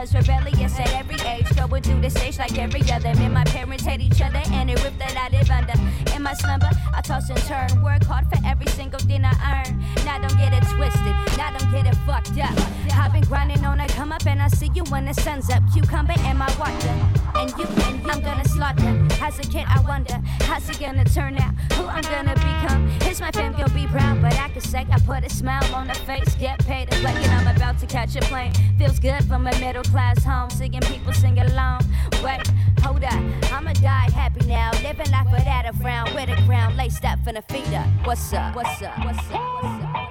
was, 0.00 0.14
rebellious 0.14 0.59
at 0.80 0.92
every 0.94 1.20
age. 1.28 1.46
Going 1.56 1.82
through 1.82 2.00
the 2.00 2.10
stage 2.10 2.38
like 2.38 2.58
every 2.58 2.82
other. 2.90 3.14
Me 3.14 3.26
and 3.26 3.34
my 3.34 3.44
parents 3.44 3.84
hate 3.84 4.00
each 4.00 4.20
other, 4.20 4.42
and 4.52 4.68
the 4.68 4.74
rip 4.82 4.96
that 4.98 5.16
I 5.16 5.28
live 5.36 5.50
under. 5.50 5.78
In 6.14 6.22
my 6.22 6.34
slumber, 6.34 6.70
I 6.94 7.00
toss 7.02 7.28
and 7.30 7.38
turn. 7.44 7.82
Work 7.82 8.04
hard 8.04 8.26
for 8.28 8.38
every 8.44 8.66
single 8.78 9.00
thing 9.00 9.24
I 9.24 9.34
earn. 9.54 9.78
Now 10.04 10.18
don't 10.18 10.36
get 10.38 10.52
it 10.52 10.64
twisted, 10.74 11.14
now 11.36 11.50
don't 11.56 11.70
get 11.70 11.86
it 11.86 11.96
fucked 12.06 12.38
up. 12.38 12.56
I've 12.92 13.12
been 13.12 13.24
grinding 13.24 13.64
on 13.64 13.80
a 13.80 13.88
come 13.88 14.12
up, 14.12 14.26
and 14.26 14.42
I 14.42 14.48
see 14.48 14.70
you 14.74 14.84
when 14.84 15.04
the 15.04 15.14
sun's 15.14 15.48
up. 15.50 15.62
Cucumber 15.72 16.14
in 16.28 16.36
my 16.36 16.50
water, 16.58 16.94
and 17.36 17.50
you, 17.58 17.64
and 17.86 18.02
you, 18.02 18.10
I'm 18.10 18.20
gonna 18.20 18.44
slaughter. 18.44 19.06
As 19.20 19.38
a 19.38 19.42
kid, 19.42 19.66
I 19.68 19.80
wonder 19.86 20.18
how's 20.40 20.68
it 20.68 20.80
gonna 20.80 21.04
turn 21.04 21.36
out, 21.38 21.54
who 21.74 21.86
I'm 21.86 22.02
gonna 22.02 22.34
become. 22.34 22.88
Is 23.08 23.20
my 23.20 23.30
fam 23.30 23.52
gonna 23.52 23.68
be 23.70 23.86
proud, 23.86 24.20
But 24.22 24.34
I 24.34 24.48
can 24.48 24.60
say 24.60 24.86
I 24.90 24.98
put 25.00 25.24
a 25.24 25.30
smile 25.30 25.74
on 25.74 25.88
her 25.88 25.94
face, 25.94 26.34
get 26.34 26.58
paid 26.66 26.90
to 26.90 26.96
play, 26.98 27.14
and 27.14 27.32
I'm 27.32 27.56
about 27.56 27.78
to 27.80 27.86
catch 27.86 28.16
a 28.16 28.20
plane. 28.20 28.52
Feels 28.78 28.98
good 28.98 29.24
from 29.24 29.46
a 29.46 29.58
middle 29.58 29.82
class 29.84 30.22
home, 30.24 30.50
seeing 30.70 30.82
people 30.82 31.12
sing 31.12 31.38
along. 31.38 31.80
Wait, 32.22 32.46
hold 32.82 33.04
up, 33.04 33.52
I'ma 33.52 33.72
die 33.74 34.10
happy 34.10 34.46
now, 34.46 34.70
living 34.82 35.10
life 35.10 35.30
without 35.30 35.66
a 35.66 35.72
frown, 35.74 36.12
with 36.14 36.28
a 36.28 36.36
crown 36.46 36.76
laced 36.76 37.04
up 37.04 37.18
from 37.24 37.34
the 37.34 37.42
feet 37.42 37.72
up. 37.72 37.86
What's 38.04 38.32
up? 38.32 38.54
What's 38.54 38.82
up? 38.82 38.98
What's 39.04 39.18
up? 39.30 39.62
What's 39.62 39.84
up? 39.84 40.10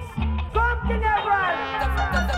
Something 0.52 1.00
The, 1.00 1.86
the, 2.12 2.20
the 2.26 2.29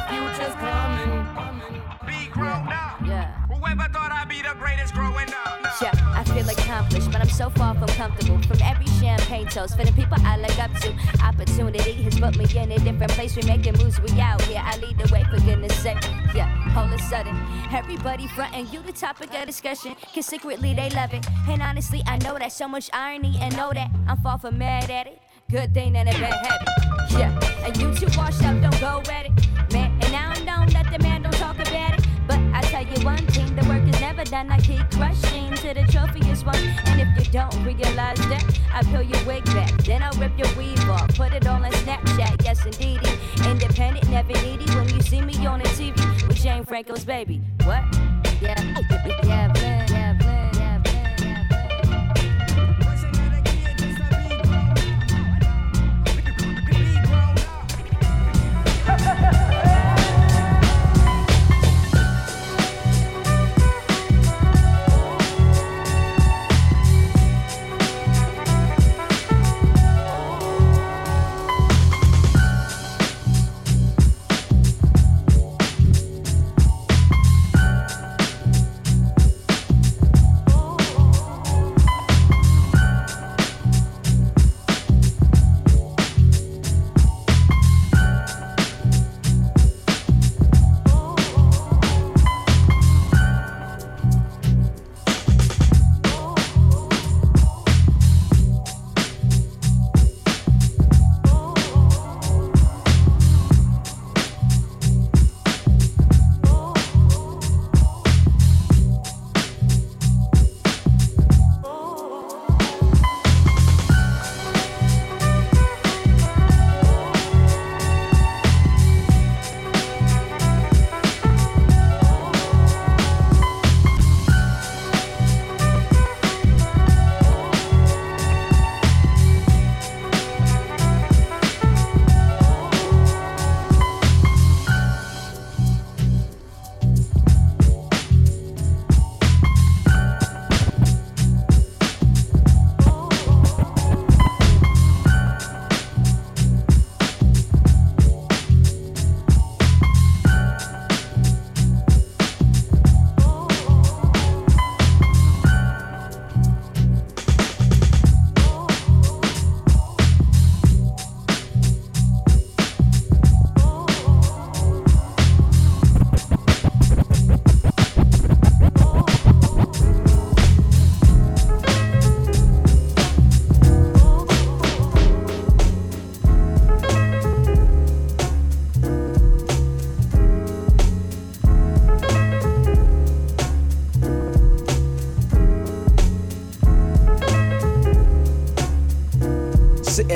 so 7.32 7.48
far 7.50 7.74
from 7.74 7.88
comfortable. 7.88 8.40
From 8.42 8.58
every 8.62 8.86
champagne 9.00 9.46
toast, 9.46 9.76
for 9.76 9.84
the 9.84 9.92
people 9.92 10.18
I 10.20 10.36
look 10.36 10.58
up 10.58 10.72
to. 10.82 10.94
Opportunity 11.24 11.92
has 12.04 12.20
put 12.20 12.36
me 12.36 12.44
in 12.60 12.70
a 12.72 12.78
different 12.78 13.12
place. 13.12 13.34
We 13.36 13.42
making 13.42 13.78
moves, 13.78 14.00
we 14.00 14.20
out 14.20 14.42
here. 14.42 14.62
I 14.62 14.76
lead 14.76 14.98
the 14.98 15.12
way 15.12 15.24
for 15.24 15.40
goodness 15.40 15.74
sake. 15.76 15.98
Yeah, 16.34 16.74
all 16.76 16.84
of 16.84 16.92
a 16.92 16.98
sudden, 16.98 17.36
everybody 17.72 18.28
frontin' 18.28 18.68
you 18.70 18.82
the 18.82 18.92
topic 18.92 19.34
of 19.34 19.46
discussion. 19.46 19.96
Cause 20.14 20.26
secretly 20.26 20.74
they 20.74 20.90
love 20.90 21.14
it. 21.14 21.26
And 21.48 21.62
honestly, 21.62 22.02
I 22.06 22.18
know 22.18 22.38
that 22.38 22.52
so 22.52 22.68
much 22.68 22.90
irony 22.92 23.38
and 23.40 23.56
know 23.56 23.72
that 23.72 23.90
I'm 24.06 24.18
far 24.18 24.38
from 24.38 24.58
mad 24.58 24.90
at 24.90 25.06
it. 25.06 25.18
Good 25.50 25.74
thing 25.74 25.96
and 25.96 26.08
a 26.08 26.12
bad 26.12 26.46
habit. 26.46 26.68
Yeah, 27.10 27.66
and 27.66 27.76
you 27.76 27.94
too 27.94 28.08
washed 28.16 28.42
up, 28.44 28.60
don't 28.60 28.80
go 28.80 29.02
at 29.10 29.26
it. 29.26 29.72
Man, 29.72 29.90
and 30.02 30.14
I 30.14 30.34
don't 30.34 30.44
know 30.44 30.72
that 30.72 30.92
the 30.92 30.98
man 31.02 31.22
don't 31.22 31.34
talk 31.34 31.56
about 31.56 31.98
it. 31.98 32.06
But 32.26 32.38
I 32.54 32.60
tell 32.62 32.86
you 32.86 33.04
one 33.04 33.26
thing, 33.28 33.54
the 33.56 33.66
work 33.68 33.86
is 33.88 34.00
never 34.00 34.24
done. 34.24 34.50
I 34.50 34.58
keep 34.60 34.90
crushing 34.90 35.51
till 35.62 35.74
the 35.74 35.92
trophy 35.92 36.18
is 36.28 36.44
won. 36.44 36.56
And 36.86 37.00
if 37.00 37.08
you 37.18 37.32
don't 37.32 37.54
realize 37.64 38.18
that, 38.28 38.44
I 38.74 38.82
peel 38.82 39.02
your 39.02 39.24
wig 39.24 39.44
back. 39.46 39.70
Then 39.84 40.02
I'll 40.02 40.18
rip 40.18 40.36
your 40.36 40.52
weave 40.58 40.90
off, 40.90 41.14
put 41.14 41.32
it 41.32 41.46
all 41.46 41.64
on 41.64 41.70
Snapchat. 41.70 42.44
Yes, 42.44 42.66
indeedy. 42.66 43.10
Independent, 43.48 44.08
never 44.10 44.32
needy. 44.42 44.66
When 44.74 44.88
you 44.88 45.00
see 45.02 45.22
me 45.22 45.46
on 45.46 45.60
the 45.60 45.68
TV 45.78 45.96
with 46.26 46.36
Jane 46.36 46.64
Franco's 46.64 47.04
baby. 47.04 47.40
What? 47.64 47.84
Yeah, 48.40 48.60
yeah, 49.22 49.52
yeah, 49.54 49.81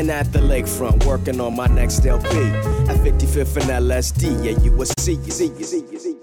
Sitting 0.06 0.20
at 0.20 0.32
the 0.32 0.38
lakefront, 0.38 1.04
working 1.04 1.40
on 1.40 1.56
my 1.56 1.66
next 1.66 2.06
LP. 2.06 2.28
At 2.28 2.96
55th 2.98 3.56
and 3.56 3.88
LSD, 3.90 4.44
yeah, 4.44 4.62
you 4.62 4.70
will 4.70 4.86
see, 5.00 5.14
you 5.14 5.32
see, 5.32 5.46
you 5.46 5.64
see, 5.64 5.82
you 5.90 5.98
see. 5.98 6.14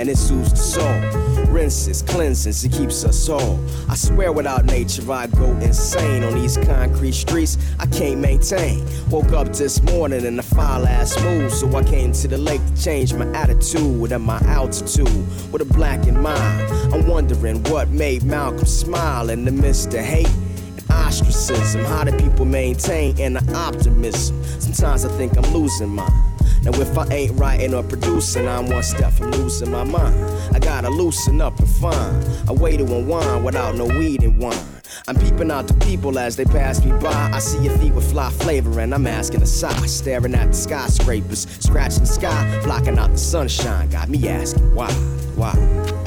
And 0.00 0.08
it 0.08 0.16
soothes 0.16 0.52
the 0.52 0.56
soul. 0.56 1.44
Rinses, 1.52 2.00
cleanses, 2.00 2.64
it 2.64 2.72
keeps 2.72 3.04
us 3.04 3.26
whole. 3.26 3.60
I 3.90 3.94
swear 3.94 4.32
without 4.32 4.64
nature, 4.64 5.12
I 5.12 5.26
go 5.26 5.50
insane. 5.58 6.24
On 6.24 6.32
these 6.32 6.56
concrete 6.56 7.12
streets, 7.12 7.58
I 7.78 7.84
can't 7.86 8.20
maintain. 8.20 8.86
Woke 9.10 9.32
up 9.32 9.48
this 9.52 9.82
morning 9.82 10.24
in 10.24 10.38
a 10.38 10.42
foul 10.42 10.86
ass 10.86 11.22
mood, 11.22 11.52
so 11.52 11.70
I 11.76 11.84
came 11.84 12.12
to 12.12 12.28
the 12.28 12.38
lake 12.38 12.64
to 12.64 12.82
change 12.82 13.12
my 13.12 13.26
attitude 13.32 14.12
and 14.12 14.24
my 14.24 14.38
altitude 14.46 15.52
with 15.52 15.60
a 15.60 15.66
black 15.74 16.06
in 16.06 16.18
mind. 16.22 16.72
I'm 16.94 17.06
wondering 17.06 17.62
what 17.64 17.90
made 17.90 18.22
Malcolm 18.22 18.64
smile 18.64 19.28
in 19.28 19.44
the 19.44 19.52
midst 19.52 19.92
of 19.92 20.00
hate 20.00 20.32
ostracism. 21.06 21.84
How 21.84 22.04
do 22.04 22.12
people 22.16 22.44
maintain 22.44 23.18
inner 23.18 23.40
optimism? 23.54 24.42
Sometimes 24.60 25.04
I 25.04 25.08
think 25.16 25.36
I'm 25.36 25.52
losing 25.52 25.88
mine. 25.88 26.10
Now 26.62 26.72
if 26.80 26.98
I 26.98 27.06
ain't 27.12 27.38
writing 27.38 27.74
or 27.74 27.82
producing, 27.82 28.48
I'm 28.48 28.68
one 28.68 28.82
step 28.82 29.12
from 29.12 29.30
losing 29.30 29.70
my 29.70 29.84
mind. 29.84 30.16
I 30.54 30.58
gotta 30.58 30.90
loosen 30.90 31.40
up 31.40 31.58
and 31.58 31.68
find 31.68 32.26
a 32.48 32.54
way 32.54 32.76
to 32.76 32.84
unwind 32.84 33.44
without 33.44 33.76
no 33.76 33.86
weed 33.86 34.22
and 34.22 34.38
wine. 34.38 34.58
I'm 35.08 35.16
peeping 35.16 35.50
out 35.50 35.68
the 35.68 35.74
people 35.74 36.18
as 36.18 36.36
they 36.36 36.44
pass 36.44 36.84
me 36.84 36.90
by. 36.92 37.30
I 37.32 37.38
see 37.38 37.62
your 37.62 37.76
feet 37.78 37.92
with 37.92 38.10
fly 38.10 38.30
flavor, 38.30 38.80
and 38.80 38.92
I'm 38.92 39.06
asking 39.06 39.42
a 39.42 39.46
sigh. 39.46 39.86
Staring 39.86 40.34
at 40.34 40.48
the 40.48 40.54
skyscrapers, 40.54 41.46
scratching 41.60 42.00
the 42.00 42.06
sky, 42.06 42.60
blocking 42.64 42.98
out 42.98 43.12
the 43.12 43.18
sunshine. 43.18 43.88
Got 43.90 44.08
me 44.08 44.28
asking 44.28 44.74
why, 44.74 44.90
why, 45.36 45.52
why, 45.52 46.05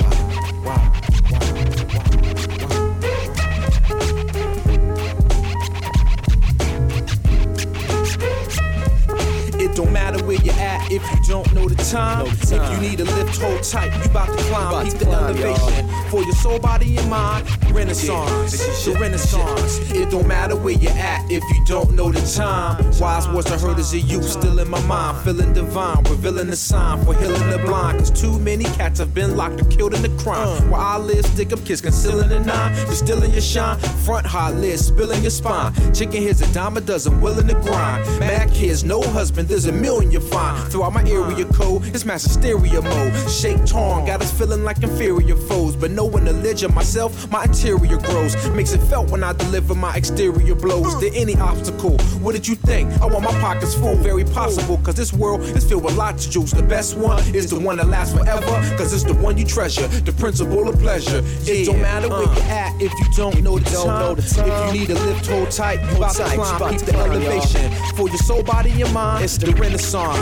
if 10.89 11.04
you 11.12 11.19
don't 11.28 11.54
know 11.54 11.69
the 11.69 11.75
time. 11.84 12.25
Know 12.25 12.32
the 12.32 12.45
time. 12.45 12.62
If 12.62 12.71
you 12.71 12.89
need 12.89 12.99
a 12.99 13.06
lift, 13.06 13.39
hold 13.41 13.63
tight. 13.63 13.95
You 13.97 14.10
about 14.10 14.28
to 14.28 14.43
climb, 14.45 14.67
about 14.67 14.84
keep 14.86 14.93
to 14.93 14.99
the 14.99 15.06
climb, 15.06 15.38
elevation 15.38 15.89
for 16.10 16.23
your 16.23 16.36
soul, 16.36 16.60
body, 16.60 16.97
and 16.97 17.10
mind. 17.10 17.47
Renaissance, 17.72 18.86
the 18.86 18.94
Renaissance. 18.94 19.80
It 19.92 20.10
don't 20.10 20.28
matter 20.28 20.56
where 20.56 20.74
you're 20.74 20.92
at 20.92 21.30
if 21.32 21.44
you 21.44 21.66
don't 21.66 21.92
know 21.94 22.12
the 22.12 22.22
time. 22.36 22.84
Wise 23.00 23.28
words 23.30 23.52
I 23.52 23.58
heard 23.58 23.80
as 23.80 23.94
a 23.94 24.00
youth, 24.00 24.30
still 24.30 24.60
in 24.60 24.70
my 24.70 24.82
mind, 24.86 25.24
feeling 25.24 25.54
divine, 25.54 26.04
revealing 26.04 26.48
the 26.48 26.56
sign 26.56 27.04
for 27.06 27.14
healing 27.14 27.50
the 27.50 27.60
blind. 27.60 28.00
Cause 28.00 28.12
too 28.12 28.40
many 28.40 28.66
cats 28.66 29.00
have 29.00 29.14
been 29.14 29.36
locked 29.36 29.62
or 29.62 29.66
killed 29.66 29.94
in 29.94 30.02
the 30.02 30.24
crime. 30.24 30.70
Where 30.70 30.80
I 30.80 30.98
live, 30.98 31.26
stick 31.26 31.54
up 31.54 31.64
kids, 31.66 31.82
concealing 31.82 32.30
the 32.30 32.40
nine, 32.40 32.74
distilling 32.88 33.32
your 33.32 33.42
shine. 33.42 33.80
Front 33.80 34.26
hot 34.26 34.56
lid, 34.56 34.80
spilling 34.80 35.22
your 35.22 35.32
spine. 35.32 35.74
Chicken 35.94 36.22
here's 36.22 36.42
a 36.42 36.54
dime 36.54 36.78
a 36.78 36.82
dozen, 36.82 37.22
willing 37.22 37.48
to 37.48 37.56
grind. 37.56 38.06
Mad 38.20 38.52
kids, 38.52 38.84
no 38.84 39.02
husband, 39.02 39.48
there's 39.48 39.66
a 39.66 39.72
million 39.72 40.12
you 40.12 40.20
find. 40.20 40.72
Throughout 40.72 40.94
my 40.94 41.04
area 41.04 41.46
code, 41.46 41.86
it's 41.86 42.06
master 42.06 42.30
stereo 42.30 42.82
mode. 42.82 43.30
Shake 43.30 43.66
torn, 43.66 44.06
got 44.06 44.22
us 44.22 44.32
feeling 44.32 44.64
like 44.64 44.82
inferior 44.84 45.36
foes. 45.36 45.76
But 45.76 45.92
knowing 45.92 46.26
the 46.26 46.34
ledge 46.34 46.64
of 46.64 46.74
myself, 46.74 47.30
my 47.32 47.46
interior 47.60 47.98
grows. 47.98 48.36
Makes 48.52 48.74
it 48.74 48.80
felt 48.84 49.10
when 49.12 49.24
I 49.24 49.34
deliver 49.34 49.76
my 49.76 49.93
exterior 49.95 50.56
blows. 50.56 51.00
There 51.02 51.12
any 51.13 51.36
obstacle? 51.36 51.98
What 52.24 52.34
did 52.34 52.48
you 52.48 52.56
think? 52.56 52.89
I 53.02 53.06
want 53.06 53.24
my 53.24 53.32
pockets 53.41 53.76
full, 53.76 53.95
very 53.95 54.24
possible. 54.24 54.78
Cause 54.78 54.95
this 54.95 55.12
world 55.12 55.41
is 55.41 55.67
filled 55.67 55.84
with 55.84 55.98
lots 55.98 56.26
of 56.26 56.32
juice. 56.32 56.52
The 56.52 56.63
best 56.63 56.98
one 56.98 57.22
is 57.36 57.50
the 57.50 57.60
one 57.60 57.78
that 57.78 57.88
lasts 57.88 58.17
forever. 58.17 58.45
Cause 58.78 58.93
it's 58.93 59.04
the 59.04 59.13
one 59.13 59.38
you 59.38 59.45
treasure, 59.45 59.88
the 59.88 60.13
principle 60.13 60.69
of 60.69 60.80
pleasure. 60.80 61.22
It 61.43 61.65
don't 61.65 61.82
matter 61.82 62.08
where 62.08 62.28
uh. 62.28 62.34
you're 62.34 62.43
at 62.43 62.82
if 62.82 62.93
you 62.93 63.06
don't 63.15 63.41
know 63.41 63.60
the 63.60 63.69
don't 63.72 63.88
time. 63.88 64.00
know 64.00 64.15
the 64.15 64.22
time. 64.22 64.50
If 64.50 64.74
you 64.74 64.80
need 64.80 64.89
a 64.91 65.00
lift, 65.06 65.28
hold 65.28 65.52
tight. 65.52 65.80
You 65.91 65.98
about 65.98 66.13
to 66.13 66.24
tight, 66.24 66.32
you 66.32 66.38
climb, 66.38 66.56
about 66.56 66.72
keep 66.72 66.82
the 66.82 66.91
climb, 66.93 67.12
elevation. 67.12 67.72
For 67.95 68.08
your 68.08 68.17
soul, 68.19 68.43
body, 68.43 68.82
and 68.82 68.93
mind, 68.93 69.26
it's 69.26 69.38
the 69.38 69.52
Renaissance. 69.52 70.17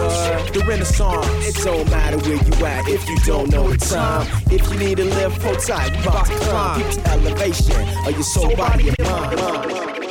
The 0.53 0.63
Renaissance. 0.67 1.27
It 1.47 1.63
don't 1.63 1.89
matter 1.91 2.17
where 2.17 2.35
you 2.35 2.65
at 2.65 2.87
if 2.87 3.07
you 3.07 3.17
don't 3.25 3.51
know 3.51 3.69
the 3.69 3.77
time. 3.77 4.27
If 4.49 4.71
you 4.71 4.79
need 4.79 4.97
to 4.97 5.05
live, 5.05 5.33
hold 5.43 5.59
tight. 5.59 5.93
You 6.03 6.09
about 6.09 6.25
to 6.25 6.33
climb, 6.33 6.81
keep 6.81 7.03
the 7.03 7.09
elevation 7.09 7.26
of 7.29 8.11
your 8.11 8.23
soul, 8.23 8.55
body, 8.55 8.89
and 8.89 8.99
mind. 8.99 10.06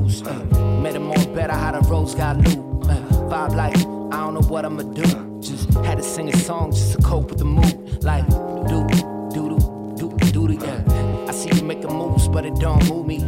Blues. 0.00 0.22
Uh, 0.22 0.80
made 0.82 0.94
it 0.94 1.00
more 1.00 1.16
better 1.34 1.52
how 1.52 1.72
the 1.72 1.80
roads 1.88 2.14
got 2.14 2.36
loot. 2.36 2.58
Uh, 2.88 3.00
vibe 3.28 3.54
like 3.54 3.76
I 3.76 4.24
don't 4.24 4.34
know 4.34 4.48
what 4.48 4.64
I'ma 4.64 4.82
do. 4.82 5.40
Just 5.40 5.72
had 5.84 5.98
to 5.98 6.02
sing 6.02 6.28
a 6.28 6.36
song 6.36 6.72
just 6.72 6.92
to 6.92 7.02
cope 7.02 7.30
with 7.30 7.38
the 7.38 7.44
mood. 7.44 8.02
Like 8.02 8.26
do 8.68 8.86
do 9.32 9.58
do 9.96 10.16
do 10.32 10.48
do 10.48 10.58
yeah. 10.64 11.26
I 11.28 11.32
see 11.32 11.50
you 11.54 11.62
making 11.62 11.92
moves, 11.92 12.28
but 12.28 12.44
it 12.44 12.54
don't 12.56 12.86
move 12.88 13.06
me. 13.06 13.24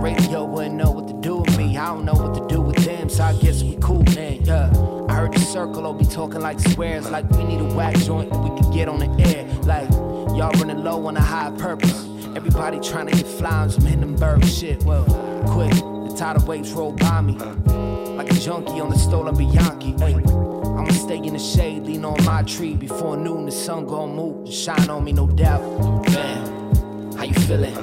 Radio 0.00 0.44
wouldn't 0.44 0.76
know 0.76 0.90
what 0.90 1.08
to 1.08 1.14
do 1.20 1.38
with 1.38 1.56
me. 1.58 1.76
I 1.76 1.86
don't 1.86 2.04
know 2.04 2.14
what 2.14 2.34
to 2.34 2.46
do 2.54 2.60
with 2.60 2.76
them, 2.84 3.08
so 3.08 3.24
I 3.24 3.32
guess 3.34 3.62
we 3.62 3.76
cool, 3.80 4.04
man. 4.14 4.44
Yeah. 4.44 4.70
I 5.08 5.14
heard 5.14 5.32
the 5.32 5.40
circle 5.40 5.82
will 5.82 5.94
be 5.94 6.04
talking 6.04 6.40
like 6.40 6.60
squares, 6.60 7.10
like 7.10 7.28
we 7.30 7.44
need 7.44 7.60
a 7.60 7.74
whack 7.74 7.96
joint 7.96 8.30
that 8.30 8.38
we 8.38 8.50
could 8.60 8.72
get 8.72 8.88
on 8.88 9.00
the 9.00 9.10
air. 9.24 9.44
Like 9.62 9.90
y'all 10.36 10.52
running 10.52 10.84
low 10.84 11.06
on 11.06 11.16
a 11.16 11.20
high 11.20 11.50
purpose. 11.58 12.08
Everybody 12.36 12.78
trying 12.78 13.08
to 13.08 13.16
get 13.16 13.26
fly 13.26 13.50
on 13.50 13.70
some 13.70 13.84
Hindenburg 13.84 14.44
shit. 14.44 14.84
Well, 14.84 15.04
quick, 15.48 15.72
tidal 16.18 16.44
waves 16.46 16.72
roll 16.72 16.90
by 16.90 17.20
me. 17.20 17.34
Like 17.34 18.28
a 18.32 18.34
junkie 18.34 18.80
on 18.80 18.90
the 18.90 18.98
stolen 18.98 19.36
Bianchi. 19.36 19.94
I'ma 20.02 20.90
stay 20.90 21.18
in 21.18 21.34
the 21.34 21.38
shade, 21.38 21.84
lean 21.84 22.04
on 22.04 22.22
my 22.24 22.42
tree. 22.42 22.74
Before 22.74 23.16
noon, 23.16 23.46
the 23.46 23.52
sun 23.52 23.86
gon' 23.86 24.16
move 24.16 24.38
and 24.38 24.52
shine 24.52 24.90
on 24.90 25.04
me, 25.04 25.12
no 25.12 25.28
doubt. 25.28 25.62
Man, 26.10 27.14
how 27.16 27.22
you 27.22 27.34
feeling? 27.34 27.74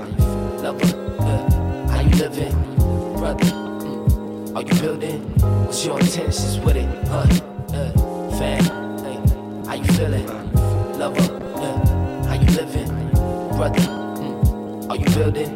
Lover, 0.62 0.86
uh, 1.19 1.88
how 1.88 2.02
you 2.02 2.15
living? 2.17 2.52
Brother, 3.15 3.45
mm, 3.45 4.56
are 4.56 4.63
you 4.63 4.82
building? 4.82 5.21
What's 5.65 5.86
your 5.86 5.98
intentions 5.98 6.60
with 6.60 6.76
it? 6.76 7.08
Huh? 7.08 7.26
Uh, 7.74 8.38
fan, 8.38 9.65
how 9.65 9.76
you 9.76 9.84
feeling? 9.93 10.28
Lover, 11.00 11.34
uh, 11.56 12.26
how 12.28 12.34
you 12.34 12.48
living? 12.48 12.89
Brother, 13.56 13.80
mm, 13.80 14.89
are 14.89 14.98
you 14.98 15.06
building? 15.15 15.52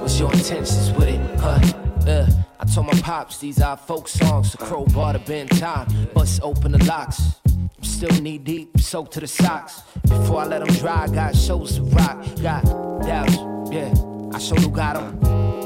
What's 0.00 0.18
your 0.18 0.32
intentions 0.32 0.92
with 0.92 1.08
it? 1.08 1.20
Huh? 1.38 1.81
Uh, 2.06 2.26
I 2.58 2.64
told 2.64 2.88
my 2.88 3.00
pops 3.00 3.38
these 3.38 3.60
are 3.60 3.76
folk 3.76 4.08
songs, 4.08 4.54
a 4.54 4.56
crowbar 4.56 5.12
to 5.12 5.18
bend 5.20 5.50
time, 5.58 5.86
bust 6.12 6.40
open 6.42 6.72
the 6.72 6.84
locks. 6.84 7.20
I'm 7.46 7.84
still 7.84 8.20
knee 8.20 8.38
deep, 8.38 8.80
soaked 8.80 9.12
to 9.14 9.20
the 9.20 9.28
socks. 9.28 9.82
Before 10.02 10.40
I 10.40 10.46
let 10.46 10.64
them 10.64 10.74
dry, 10.76 11.06
got 11.06 11.36
shows 11.36 11.76
to 11.76 11.82
rock, 11.82 12.18
got 12.42 12.64
doubts, 13.02 13.36
yeah. 13.72 13.94
I 14.34 14.38
sure 14.38 14.58
do 14.58 14.68
got 14.68 14.96
'em. 14.96 15.20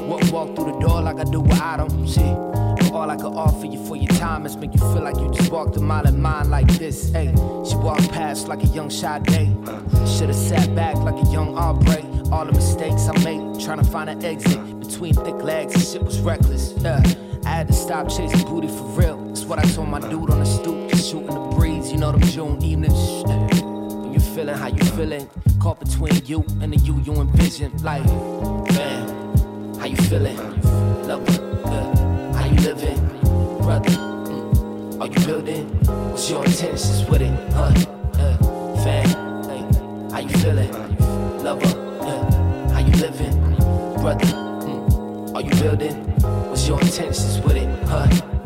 Wouldn't 0.07 0.31
walk 0.31 0.55
through 0.55 0.73
the 0.73 0.79
door 0.79 1.01
like 1.01 1.19
I 1.19 1.23
do 1.23 1.41
without 1.41 1.79
'em. 1.79 2.07
See, 2.07 2.35
all 2.93 3.09
I 3.09 3.15
could 3.15 3.33
offer 3.33 3.65
you 3.65 3.83
for 3.85 3.95
your 3.95 4.13
time 4.17 4.45
is 4.45 4.55
make 4.57 4.73
you 4.73 4.79
feel 4.79 5.03
like 5.03 5.17
you 5.17 5.31
just 5.31 5.51
walked 5.51 5.75
a 5.77 5.81
mile 5.81 6.07
in 6.07 6.21
mine 6.21 6.49
like 6.49 6.67
this. 6.77 7.09
Hey, 7.11 7.33
she 7.67 7.75
walked 7.75 8.11
past 8.11 8.47
like 8.47 8.63
a 8.63 8.67
young 8.67 8.89
Sade. 8.89 9.49
Should've 10.05 10.35
sat 10.35 10.75
back 10.75 10.95
like 10.97 11.15
a 11.15 11.31
young 11.31 11.57
Aubrey. 11.57 12.05
All 12.31 12.45
the 12.45 12.51
mistakes 12.51 13.07
I 13.07 13.17
made, 13.23 13.59
trying 13.59 13.79
to 13.79 13.85
find 13.85 14.09
an 14.09 14.23
exit 14.23 14.76
between 14.87 15.13
thick 15.13 15.35
legs, 15.43 15.73
and 15.75 15.83
shit 15.83 16.03
was 16.03 16.19
reckless. 16.21 16.73
Yeah, 16.77 17.01
I 17.45 17.49
had 17.49 17.67
to 17.67 17.73
stop 17.73 18.09
chasing 18.09 18.47
booty 18.47 18.67
for 18.67 18.85
real. 18.99 19.17
That's 19.27 19.43
what 19.43 19.59
I 19.59 19.63
told 19.63 19.89
my 19.89 19.99
dude 19.99 20.29
on 20.29 20.39
the 20.39 20.45
stoop, 20.45 20.89
shooting 20.95 21.27
the 21.27 21.55
breeze. 21.55 21.91
You 21.91 21.97
know 21.97 22.11
them 22.11 22.21
June 22.21 22.61
evenings. 22.63 23.23
When 23.25 24.13
you 24.13 24.19
feeling 24.19 24.55
how 24.55 24.67
you 24.67 24.83
feeling, 24.97 25.29
caught 25.59 25.79
between 25.79 26.25
you 26.25 26.45
and 26.61 26.73
the 26.73 26.77
you 26.77 26.99
you 27.01 27.13
envision. 27.13 27.71
Like, 27.83 28.05
man, 28.73 29.77
how 29.77 29.85
you 29.85 29.97
feeling? 29.97 30.37
Lover, 31.07 31.41
uh, 31.65 32.33
how 32.33 32.45
you 32.45 32.59
living, 32.61 32.99
brother? 33.61 33.89
Mm, 33.89 35.01
are 35.01 35.07
you 35.07 35.25
building? 35.25 35.67
What's 36.11 36.29
your 36.29 36.45
intentions 36.45 37.09
with 37.09 37.21
it, 37.21 37.53
huh? 37.53 37.73
Uh, 38.13 38.37
how 40.11 40.19
you 40.19 40.29
feeling? 40.39 40.71
Lover, 41.43 41.67
uh, 42.01 42.71
how 42.71 42.79
you 42.79 42.93
living, 42.93 43.55
brother? 44.01 44.46
Are 45.37 45.41
you 45.41 45.51
building? 45.61 45.93
What's 46.49 46.67
your 46.67 46.81
intentions 46.81 47.39
with 47.41 47.57
it, 47.57 47.83
huh? 47.83 48.36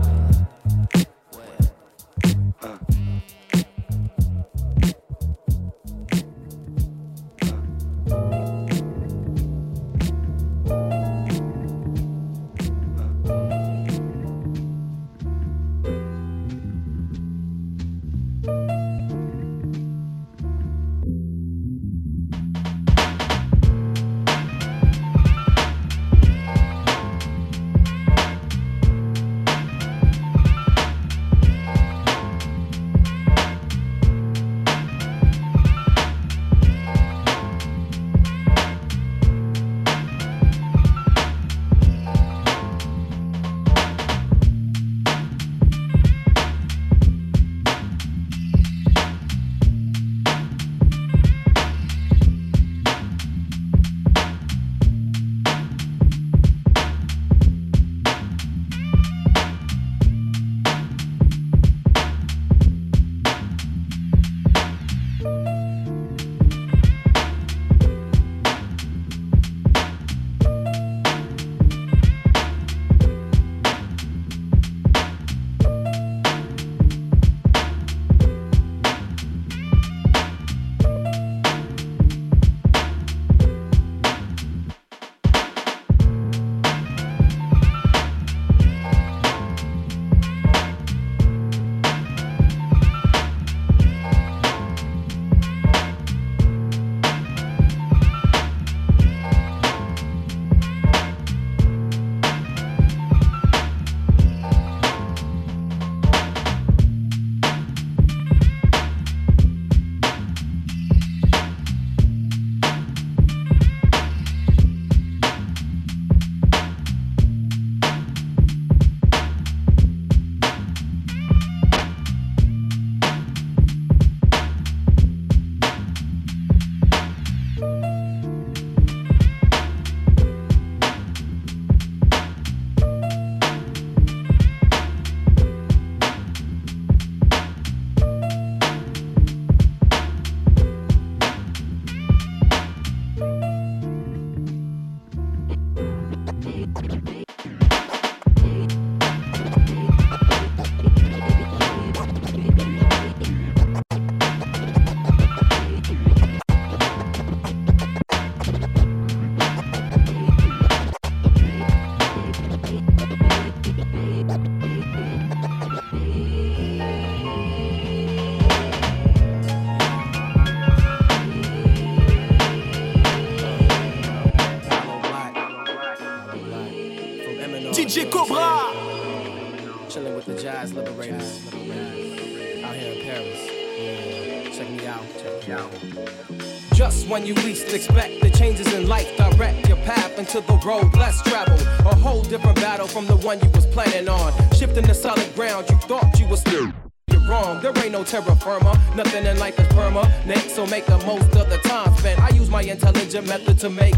Terra 198.11 198.35
firma. 198.35 198.73
Nothing 198.93 199.25
in 199.25 199.39
life 199.39 199.57
is 199.57 199.67
permanent, 199.67 200.51
so 200.51 200.65
make 200.65 200.85
the 200.85 200.97
most 201.05 201.33
of 201.33 201.49
the 201.49 201.57
time 201.63 201.95
spent. 201.95 202.19
I 202.19 202.29
use 202.29 202.49
my 202.49 202.61
intelligent 202.61 203.25
method 203.25 203.57
to 203.59 203.69
make 203.69 203.95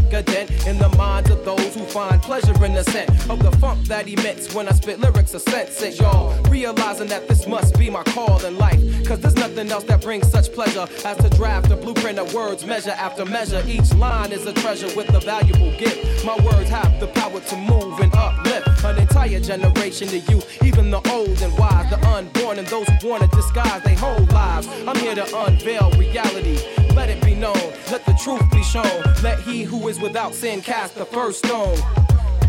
of 1.30 1.44
those 1.44 1.74
who 1.74 1.84
find 1.84 2.20
pleasure 2.22 2.64
in 2.64 2.74
the 2.74 2.84
scent 2.84 3.10
of 3.30 3.42
the 3.42 3.50
funk 3.58 3.86
that 3.86 4.08
emits 4.08 4.54
when 4.54 4.68
I 4.68 4.72
spit 4.72 5.00
lyrics 5.00 5.34
of 5.34 5.42
sense. 5.42 5.80
It, 5.82 5.98
y'all 6.00 6.34
realizing 6.50 7.08
that 7.08 7.28
this 7.28 7.46
must 7.46 7.78
be 7.78 7.90
my 7.90 8.02
call 8.04 8.44
in 8.44 8.56
life. 8.56 8.80
Cause 9.06 9.20
there's 9.20 9.36
nothing 9.36 9.70
else 9.70 9.84
that 9.84 10.02
brings 10.02 10.30
such 10.30 10.52
pleasure 10.52 10.86
as 11.04 11.16
to 11.18 11.28
draft 11.30 11.70
a 11.70 11.76
blueprint 11.76 12.18
of 12.18 12.32
words, 12.34 12.64
measure 12.64 12.90
after 12.90 13.24
measure. 13.24 13.62
Each 13.66 13.92
line 13.94 14.32
is 14.32 14.46
a 14.46 14.52
treasure 14.52 14.94
with 14.96 15.12
a 15.14 15.20
valuable 15.20 15.76
gift. 15.78 16.24
My 16.24 16.36
words 16.44 16.70
have 16.70 17.00
the 17.00 17.08
power 17.08 17.40
to 17.40 17.56
move 17.56 18.00
and 18.00 18.14
uplift 18.14 18.84
an 18.84 18.98
entire 18.98 19.40
generation 19.40 20.08
of 20.08 20.28
youth, 20.28 20.62
even 20.62 20.90
the 20.90 21.00
old 21.10 21.40
and 21.40 21.56
wise, 21.58 21.88
the 21.90 21.98
unborn, 22.08 22.58
and 22.58 22.66
those 22.68 22.86
who 22.88 23.08
wanna 23.08 23.28
disguise 23.28 23.82
their 23.82 23.96
whole 23.96 24.24
lives. 24.26 24.68
I'm 24.86 24.96
here 24.96 25.14
to 25.14 25.44
unveil 25.44 25.90
reality. 25.92 26.58
Let 26.94 27.10
it 27.10 27.23
known, 27.44 27.72
let 27.92 28.02
the 28.06 28.14
truth 28.14 28.42
be 28.50 28.62
shown. 28.62 29.02
Let 29.22 29.38
he 29.40 29.64
who 29.64 29.88
is 29.88 30.00
without 30.00 30.34
sin 30.34 30.62
cast 30.62 30.94
the 30.94 31.04
first 31.04 31.44
stone. 31.44 31.76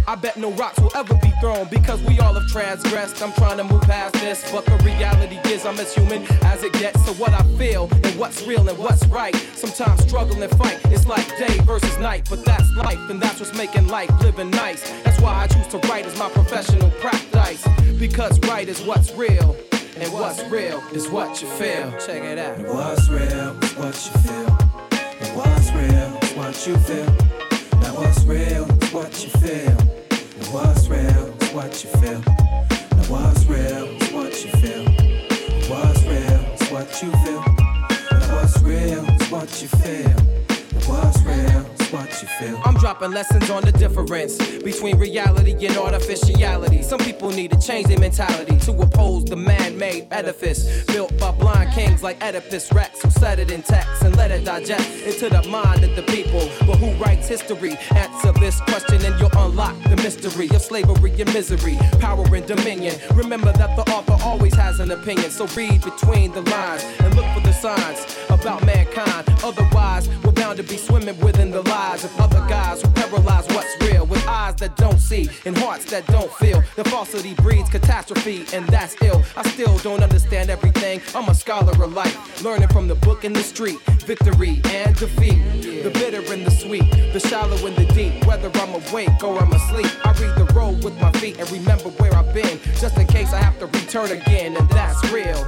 I 0.07 0.15
bet 0.15 0.37
no 0.37 0.51
rocks 0.51 0.79
will 0.79 0.95
ever 0.95 1.15
be 1.15 1.31
thrown 1.41 1.67
because 1.69 2.01
we 2.03 2.19
all 2.19 2.33
have 2.33 2.47
transgressed. 2.47 3.21
I'm 3.21 3.33
trying 3.33 3.57
to 3.57 3.65
move 3.65 3.81
past 3.81 4.13
this, 4.13 4.39
but 4.51 4.63
the 4.65 4.77
reality 4.85 5.37
is 5.51 5.65
I'm 5.65 5.77
as 5.79 5.93
human 5.93 6.23
as 6.43 6.63
it 6.63 6.71
gets. 6.73 7.03
So 7.05 7.13
what 7.15 7.33
I 7.33 7.43
feel 7.57 7.89
and 7.91 8.13
what's 8.19 8.47
real 8.47 8.69
and 8.69 8.77
what's 8.77 9.05
right. 9.07 9.35
Sometimes 9.55 10.01
struggle 10.03 10.41
and 10.41 10.51
fight. 10.57 10.79
It's 10.85 11.07
like 11.07 11.27
day 11.37 11.57
versus 11.65 11.97
night, 11.97 12.27
but 12.29 12.45
that's 12.45 12.71
life, 12.75 13.09
and 13.09 13.21
that's 13.21 13.39
what's 13.41 13.53
making 13.57 13.87
life 13.87 14.11
living 14.21 14.51
nice. 14.51 14.81
That's 15.03 15.19
why 15.19 15.33
I 15.43 15.47
choose 15.47 15.67
to 15.67 15.79
write 15.89 16.05
as 16.05 16.17
my 16.17 16.29
professional 16.29 16.89
practice 17.01 17.67
because 17.99 18.39
right 18.47 18.69
is 18.69 18.81
what's 18.83 19.11
real. 19.13 19.57
And 19.97 20.11
what's 20.11 20.43
real 20.49 20.83
is 20.91 21.07
what 21.07 21.41
you 21.41 21.47
feel. 21.51 21.89
Check 22.05 22.21
it 22.21 22.37
out. 22.37 22.57
What's 22.59 23.07
real 23.07 23.57
is 23.63 23.75
what 23.75 23.95
you 24.05 24.11
feel. 24.21 24.57
And 25.21 25.37
what's 25.37 25.71
real 25.71 26.17
is 26.21 26.33
what 26.33 26.67
you 26.67 26.75
feel. 26.79 27.05
Now 27.79 27.95
what's 27.95 28.25
real 28.25 28.65
is 28.83 28.91
what 28.91 29.23
you 29.23 29.29
feel. 29.39 29.71
And 29.71 30.47
what's 30.51 30.89
real 30.89 31.33
is 31.41 31.49
what 31.53 31.81
you 31.81 31.89
feel. 32.01 32.19
Now 32.19 33.05
what's 33.07 33.45
real 33.45 33.85
is 33.87 34.11
what 34.11 34.43
you 34.43 34.51
feel. 34.59 34.85
And 34.85 35.65
what's 35.69 36.03
real 36.03 36.41
is 36.53 36.69
what 36.71 37.01
you 37.01 37.11
feel. 37.23 37.43
Now 38.11 38.35
what's 38.35 38.61
real 38.61 39.05
is 39.05 39.31
what 39.31 39.61
you 39.61 39.67
feel. 39.69 40.34
What 42.15 42.21
you 42.21 42.47
feel. 42.47 42.61
I'm 42.63 42.75
dropping 42.75 43.11
lessons 43.11 43.49
on 43.49 43.63
the 43.63 43.73
difference 43.73 44.37
between 44.63 44.97
reality 44.97 45.51
and 45.65 45.77
artificiality. 45.77 46.81
Some 46.81 46.99
people 46.99 47.29
need 47.29 47.51
to 47.51 47.59
change 47.59 47.87
their 47.87 47.99
mentality 47.99 48.57
to 48.59 48.71
oppose 48.71 49.25
the 49.25 49.35
man-made 49.35 50.07
edifice 50.11 50.85
built 50.85 51.17
by 51.19 51.31
blind 51.31 51.73
kings 51.73 52.03
like 52.03 52.23
Oedipus 52.23 52.71
Rex, 52.71 53.01
who 53.01 53.09
set 53.09 53.39
it 53.39 53.51
in 53.51 53.63
text 53.63 54.01
and 54.03 54.15
let 54.15 54.31
it 54.31 54.45
digest 54.45 54.89
into 55.03 55.27
the 55.27 55.45
mind 55.49 55.83
of 55.83 55.93
the 55.97 56.03
people. 56.03 56.49
But 56.65 56.77
who 56.77 56.93
writes 57.03 57.27
history? 57.27 57.75
Answer 57.93 58.31
this 58.39 58.61
question 58.61 59.03
and 59.03 59.19
you'll 59.19 59.37
unlock 59.37 59.75
the 59.83 59.97
mystery 59.97 60.47
of 60.51 60.61
slavery 60.61 61.11
and 61.19 61.33
misery, 61.33 61.77
power 61.99 62.23
and 62.33 62.45
dominion. 62.45 62.95
Remember 63.13 63.51
that 63.51 63.75
the 63.75 63.91
author 63.91 64.15
always 64.23 64.53
has 64.53 64.79
an 64.79 64.91
opinion, 64.91 65.31
so 65.31 65.47
read 65.47 65.81
between 65.81 66.31
the 66.31 66.43
lines 66.43 66.85
and 66.99 67.13
look 67.13 67.25
for 67.33 67.41
the 67.41 67.51
signs 67.51 68.05
about 68.29 68.65
mankind. 68.65 69.27
Otherwise, 69.43 70.07
we're 70.23 70.31
bound 70.45 70.57
to 70.57 70.63
be 70.63 70.77
swimming 70.77 71.19
within 71.21 71.49
the 71.49 71.61
lies 71.63 72.03
of 72.03 72.19
other 72.19 72.39
guys 72.47 72.79
who 72.79 72.87
paralyze 72.89 73.47
what's 73.47 73.75
real 73.81 74.05
with 74.05 74.23
eyes 74.27 74.53
that 74.55 74.75
don't 74.75 74.99
see 74.99 75.27
and 75.45 75.57
hearts 75.57 75.85
that 75.85 76.05
don't 76.05 76.31
feel. 76.33 76.61
The 76.75 76.83
falsity 76.83 77.33
breeds 77.35 77.69
catastrophe, 77.69 78.45
and 78.53 78.67
that's 78.67 78.95
ill. 79.01 79.23
I 79.35 79.43
still 79.49 79.77
don't 79.79 80.03
understand 80.03 80.51
everything. 80.51 81.01
I'm 81.15 81.27
a 81.29 81.33
scholar 81.33 81.71
of 81.83 81.93
life, 81.93 82.43
learning 82.43 82.67
from 82.67 82.87
the 82.87 82.93
book 82.95 83.25
in 83.25 83.33
the 83.33 83.41
street. 83.41 83.79
Victory 84.11 84.61
and 84.65 84.95
defeat, 84.95 85.39
the 85.83 85.89
bitter 85.89 86.21
and 86.31 86.45
the 86.45 86.51
sweet, 86.51 86.91
the 87.13 87.19
shallow 87.19 87.57
and 87.65 87.75
the 87.75 87.87
deep. 87.93 88.23
Whether 88.27 88.51
I'm 88.61 88.75
awake 88.75 89.23
or 89.23 89.41
I'm 89.41 89.51
asleep, 89.51 89.91
I 90.05 90.11
read 90.21 90.35
the 90.37 90.53
road 90.53 90.83
with 90.83 90.99
my 91.01 91.11
feet 91.13 91.39
and 91.39 91.49
remember 91.49 91.89
where 91.99 92.13
I've 92.13 92.31
been, 92.35 92.59
just 92.79 92.97
in 92.97 93.07
case 93.07 93.33
I 93.33 93.41
have 93.41 93.57
to 93.59 93.65
return 93.65 94.11
again, 94.11 94.55
and 94.55 94.69
that's 94.69 95.01
real. 95.11 95.41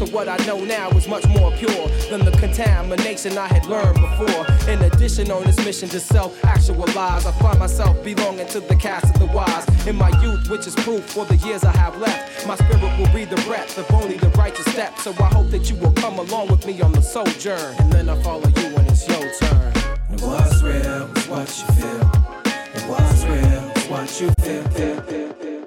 So 0.00 0.06
what 0.06 0.30
I 0.30 0.38
know 0.46 0.64
now 0.64 0.88
is 0.92 1.06
much 1.06 1.26
more 1.26 1.52
pure 1.58 1.86
than 2.08 2.24
the 2.24 2.30
contamination 2.40 3.36
I 3.36 3.46
had 3.48 3.66
learned 3.66 4.00
before. 4.00 4.46
In 4.66 4.80
addition, 4.80 5.30
on 5.30 5.44
this 5.44 5.62
mission 5.62 5.90
to 5.90 6.00
self-actualize, 6.00 7.26
I 7.26 7.32
find 7.32 7.58
myself 7.58 8.02
belonging 8.02 8.46
to 8.46 8.60
the 8.60 8.76
cast 8.76 9.14
of 9.14 9.18
the 9.20 9.26
wise. 9.26 9.66
In 9.86 9.96
my 9.96 10.08
youth, 10.22 10.48
which 10.48 10.66
is 10.66 10.74
proof 10.76 11.04
for 11.04 11.26
the 11.26 11.36
years 11.46 11.64
I 11.64 11.76
have 11.76 11.98
left, 11.98 12.46
my 12.46 12.54
spirit 12.54 12.80
will 12.98 13.08
breathe 13.08 13.28
the 13.28 13.42
breath 13.42 13.76
of 13.76 13.92
only 13.92 14.16
the 14.16 14.30
righteous 14.30 14.64
step. 14.72 14.98
So 15.00 15.12
I 15.20 15.28
hope 15.34 15.50
that 15.50 15.68
you 15.68 15.76
will 15.76 15.92
come 15.92 16.18
along 16.18 16.48
with 16.48 16.66
me 16.66 16.80
on 16.80 16.92
the 16.92 17.02
sojourn, 17.02 17.74
and 17.78 17.92
then 17.92 18.08
I 18.08 18.22
follow 18.22 18.48
you 18.48 18.74
when 18.74 18.86
it's 18.86 19.06
your 19.06 19.30
turn. 19.38 19.74
What's 20.20 20.62
real 20.62 21.14
is 21.14 21.28
what 21.28 21.46
you 21.60 21.74
feel. 21.74 22.10
And 22.72 22.88
what's 22.88 23.24
real 23.26 23.70
is 23.76 23.86
what 23.90 24.18
you 24.18 24.30
feel, 24.42 24.64
feel, 24.70 25.02
feel, 25.02 25.32
feel. 25.34 25.60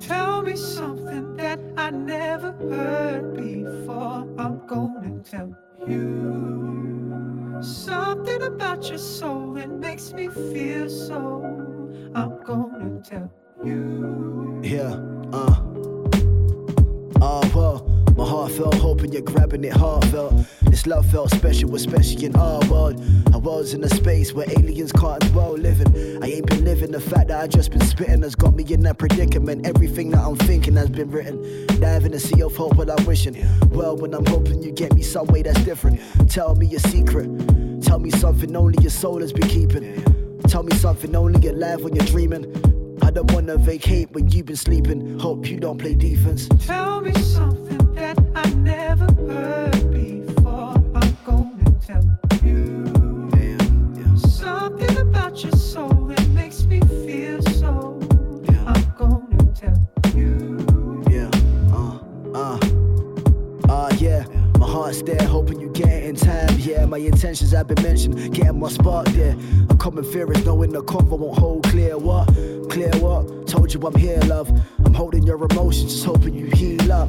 Tell 0.00 0.42
me 0.42 0.56
something 0.56 1.36
that 1.36 1.58
I 1.76 1.90
never 1.90 2.52
heard 2.52 3.34
before. 3.34 4.26
I'm 4.38 4.66
gonna 4.66 5.20
tell 5.22 5.56
you 5.86 7.58
something 7.62 8.42
about 8.42 8.88
your 8.88 8.98
soul 8.98 9.54
that 9.54 9.70
makes 9.70 10.12
me 10.12 10.28
feel 10.28 10.88
so. 10.88 11.42
I'm 12.14 12.42
gonna 12.42 13.00
tell 13.02 13.30
you. 13.64 14.60
Yeah, 14.62 15.00
uh. 15.32 15.60
Oh, 17.20 17.50
well, 17.54 17.93
my 18.16 18.24
heart 18.24 18.52
felt 18.52 18.74
hoping 18.76 19.12
you're 19.12 19.22
grabbing 19.22 19.64
it 19.64 19.72
heartfelt. 19.72 20.34
This 20.62 20.86
love 20.86 21.06
felt 21.10 21.30
special, 21.30 21.74
especially 21.74 22.26
in 22.26 22.36
our 22.36 22.60
world. 22.70 23.02
I 23.32 23.36
was 23.36 23.74
in 23.74 23.82
a 23.82 23.88
space 23.88 24.32
where 24.32 24.48
aliens 24.50 24.92
can't 24.92 25.20
dwell 25.32 25.52
living. 25.52 26.22
I 26.22 26.26
ain't 26.28 26.46
been 26.46 26.64
living. 26.64 26.92
The 26.92 27.00
fact 27.00 27.28
that 27.28 27.40
I 27.42 27.46
just 27.46 27.70
been 27.70 27.80
spitting 27.80 28.22
has 28.22 28.34
got 28.34 28.54
me 28.54 28.64
in 28.72 28.82
that 28.82 28.98
predicament. 28.98 29.66
Everything 29.66 30.10
that 30.10 30.20
I'm 30.20 30.36
thinking 30.36 30.76
has 30.76 30.90
been 30.90 31.10
written. 31.10 31.66
Dive 31.80 32.04
in 32.04 32.14
a 32.14 32.20
sea 32.20 32.42
of 32.42 32.54
hope 32.56 32.76
while 32.76 32.90
I'm 32.90 33.04
wishing. 33.04 33.36
Well, 33.70 33.96
when 33.96 34.14
I'm 34.14 34.26
hoping 34.26 34.62
you 34.62 34.70
get 34.72 34.94
me 34.94 35.02
some 35.02 35.26
way 35.26 35.42
that's 35.42 35.62
different. 35.64 36.00
Tell 36.30 36.54
me 36.54 36.66
your 36.66 36.80
secret. 36.80 37.28
Tell 37.82 37.98
me 37.98 38.10
something 38.10 38.54
only 38.54 38.80
your 38.82 38.90
soul 38.90 39.20
has 39.20 39.32
been 39.32 39.48
keeping. 39.48 40.40
Tell 40.48 40.62
me 40.62 40.74
something 40.76 41.16
only 41.16 41.48
alive 41.48 41.82
when 41.82 41.94
you're 41.96 42.06
dreaming. 42.06 42.73
I 43.02 43.10
don't 43.10 43.30
wanna 43.32 43.56
vacate 43.56 44.10
when 44.12 44.28
you've 44.28 44.46
been 44.46 44.56
sleeping. 44.56 45.18
Hope 45.18 45.48
you 45.48 45.58
don't 45.58 45.78
play 45.78 45.94
defense. 45.94 46.48
Tell 46.66 47.00
me 47.00 47.12
something 47.14 47.94
that 47.94 48.23
in 66.14 66.20
time. 66.26 66.58
Yeah, 66.58 66.86
my 66.86 66.98
intentions 66.98 67.52
have 67.52 67.66
been 67.68 67.82
mentioned, 67.82 68.34
getting 68.34 68.58
my 68.58 68.68
spark 68.68 69.08
yeah. 69.14 69.34
A 69.70 69.76
common 69.76 70.04
fear 70.04 70.30
is 70.32 70.44
knowing 70.44 70.72
the 70.72 70.82
convo 70.82 71.18
won't 71.18 71.38
hold 71.38 71.64
clear. 71.64 71.98
What? 71.98 72.26
Clear 72.70 72.90
what? 73.00 73.46
Told 73.46 73.72
you 73.72 73.80
I'm 73.86 73.94
here, 73.94 74.18
love. 74.26 74.50
I'm 74.84 74.94
holding 74.94 75.24
your 75.24 75.42
emotions, 75.44 75.92
just 75.92 76.04
hoping 76.04 76.34
you 76.34 76.46
heal 76.46 76.92
up. 76.92 77.08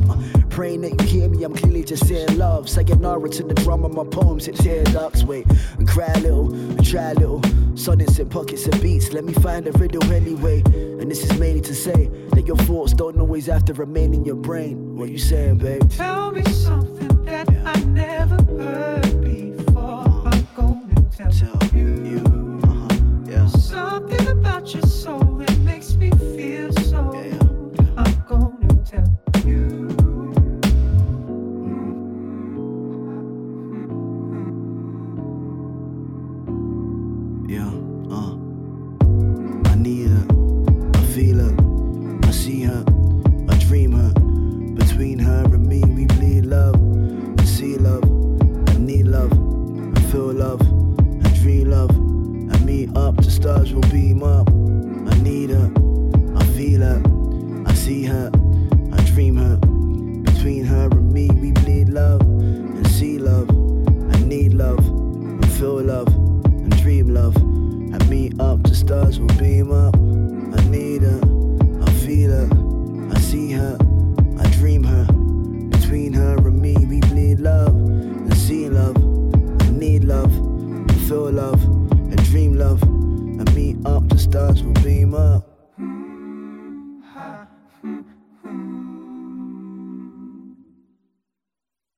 Praying 0.50 0.82
that 0.82 1.02
you 1.02 1.08
hear 1.08 1.30
me, 1.30 1.44
I'm 1.44 1.56
clearly 1.56 1.84
just 1.84 2.08
saying 2.08 2.38
love. 2.38 2.70
Sayonara 2.70 3.30
to 3.30 3.44
the 3.44 3.54
drum 3.54 3.84
of 3.86 3.94
my 3.94 4.04
poems, 4.04 4.48
it 4.48 4.56
tear 4.56 4.84
ducts. 4.86 5.24
Wait, 5.24 5.46
and 5.78 5.88
cry 5.88 6.12
a 6.16 6.20
little, 6.20 6.54
and 6.54 6.86
try 6.86 7.12
a 7.12 7.14
little. 7.16 7.42
Sonnets 7.76 8.20
in 8.20 8.30
pockets 8.30 8.66
and 8.66 8.82
beats, 8.82 9.12
let 9.12 9.24
me 9.24 9.34
find 9.34 9.68
a 9.68 9.72
riddle 9.74 10.04
anyway. 10.14 10.62
And 10.66 11.12
this 11.12 11.24
is 11.24 11.38
mainly 11.38 11.62
to 11.62 11.76
say 11.76 12.08
that 12.32 12.46
your 12.48 12.58
thoughts 12.58 12.94
don't 12.94 13.20
always 13.20 13.48
have 13.48 13.66
to 13.66 13.74
remain 13.74 14.14
in 14.14 14.24
your 14.24 14.36
brain. 14.36 14.96
What 14.96 15.10
you 15.10 15.18
saying, 15.18 15.58
babe? 15.58 15.90
Tell 15.92 16.32
me 16.32 16.44
something 16.46 17.15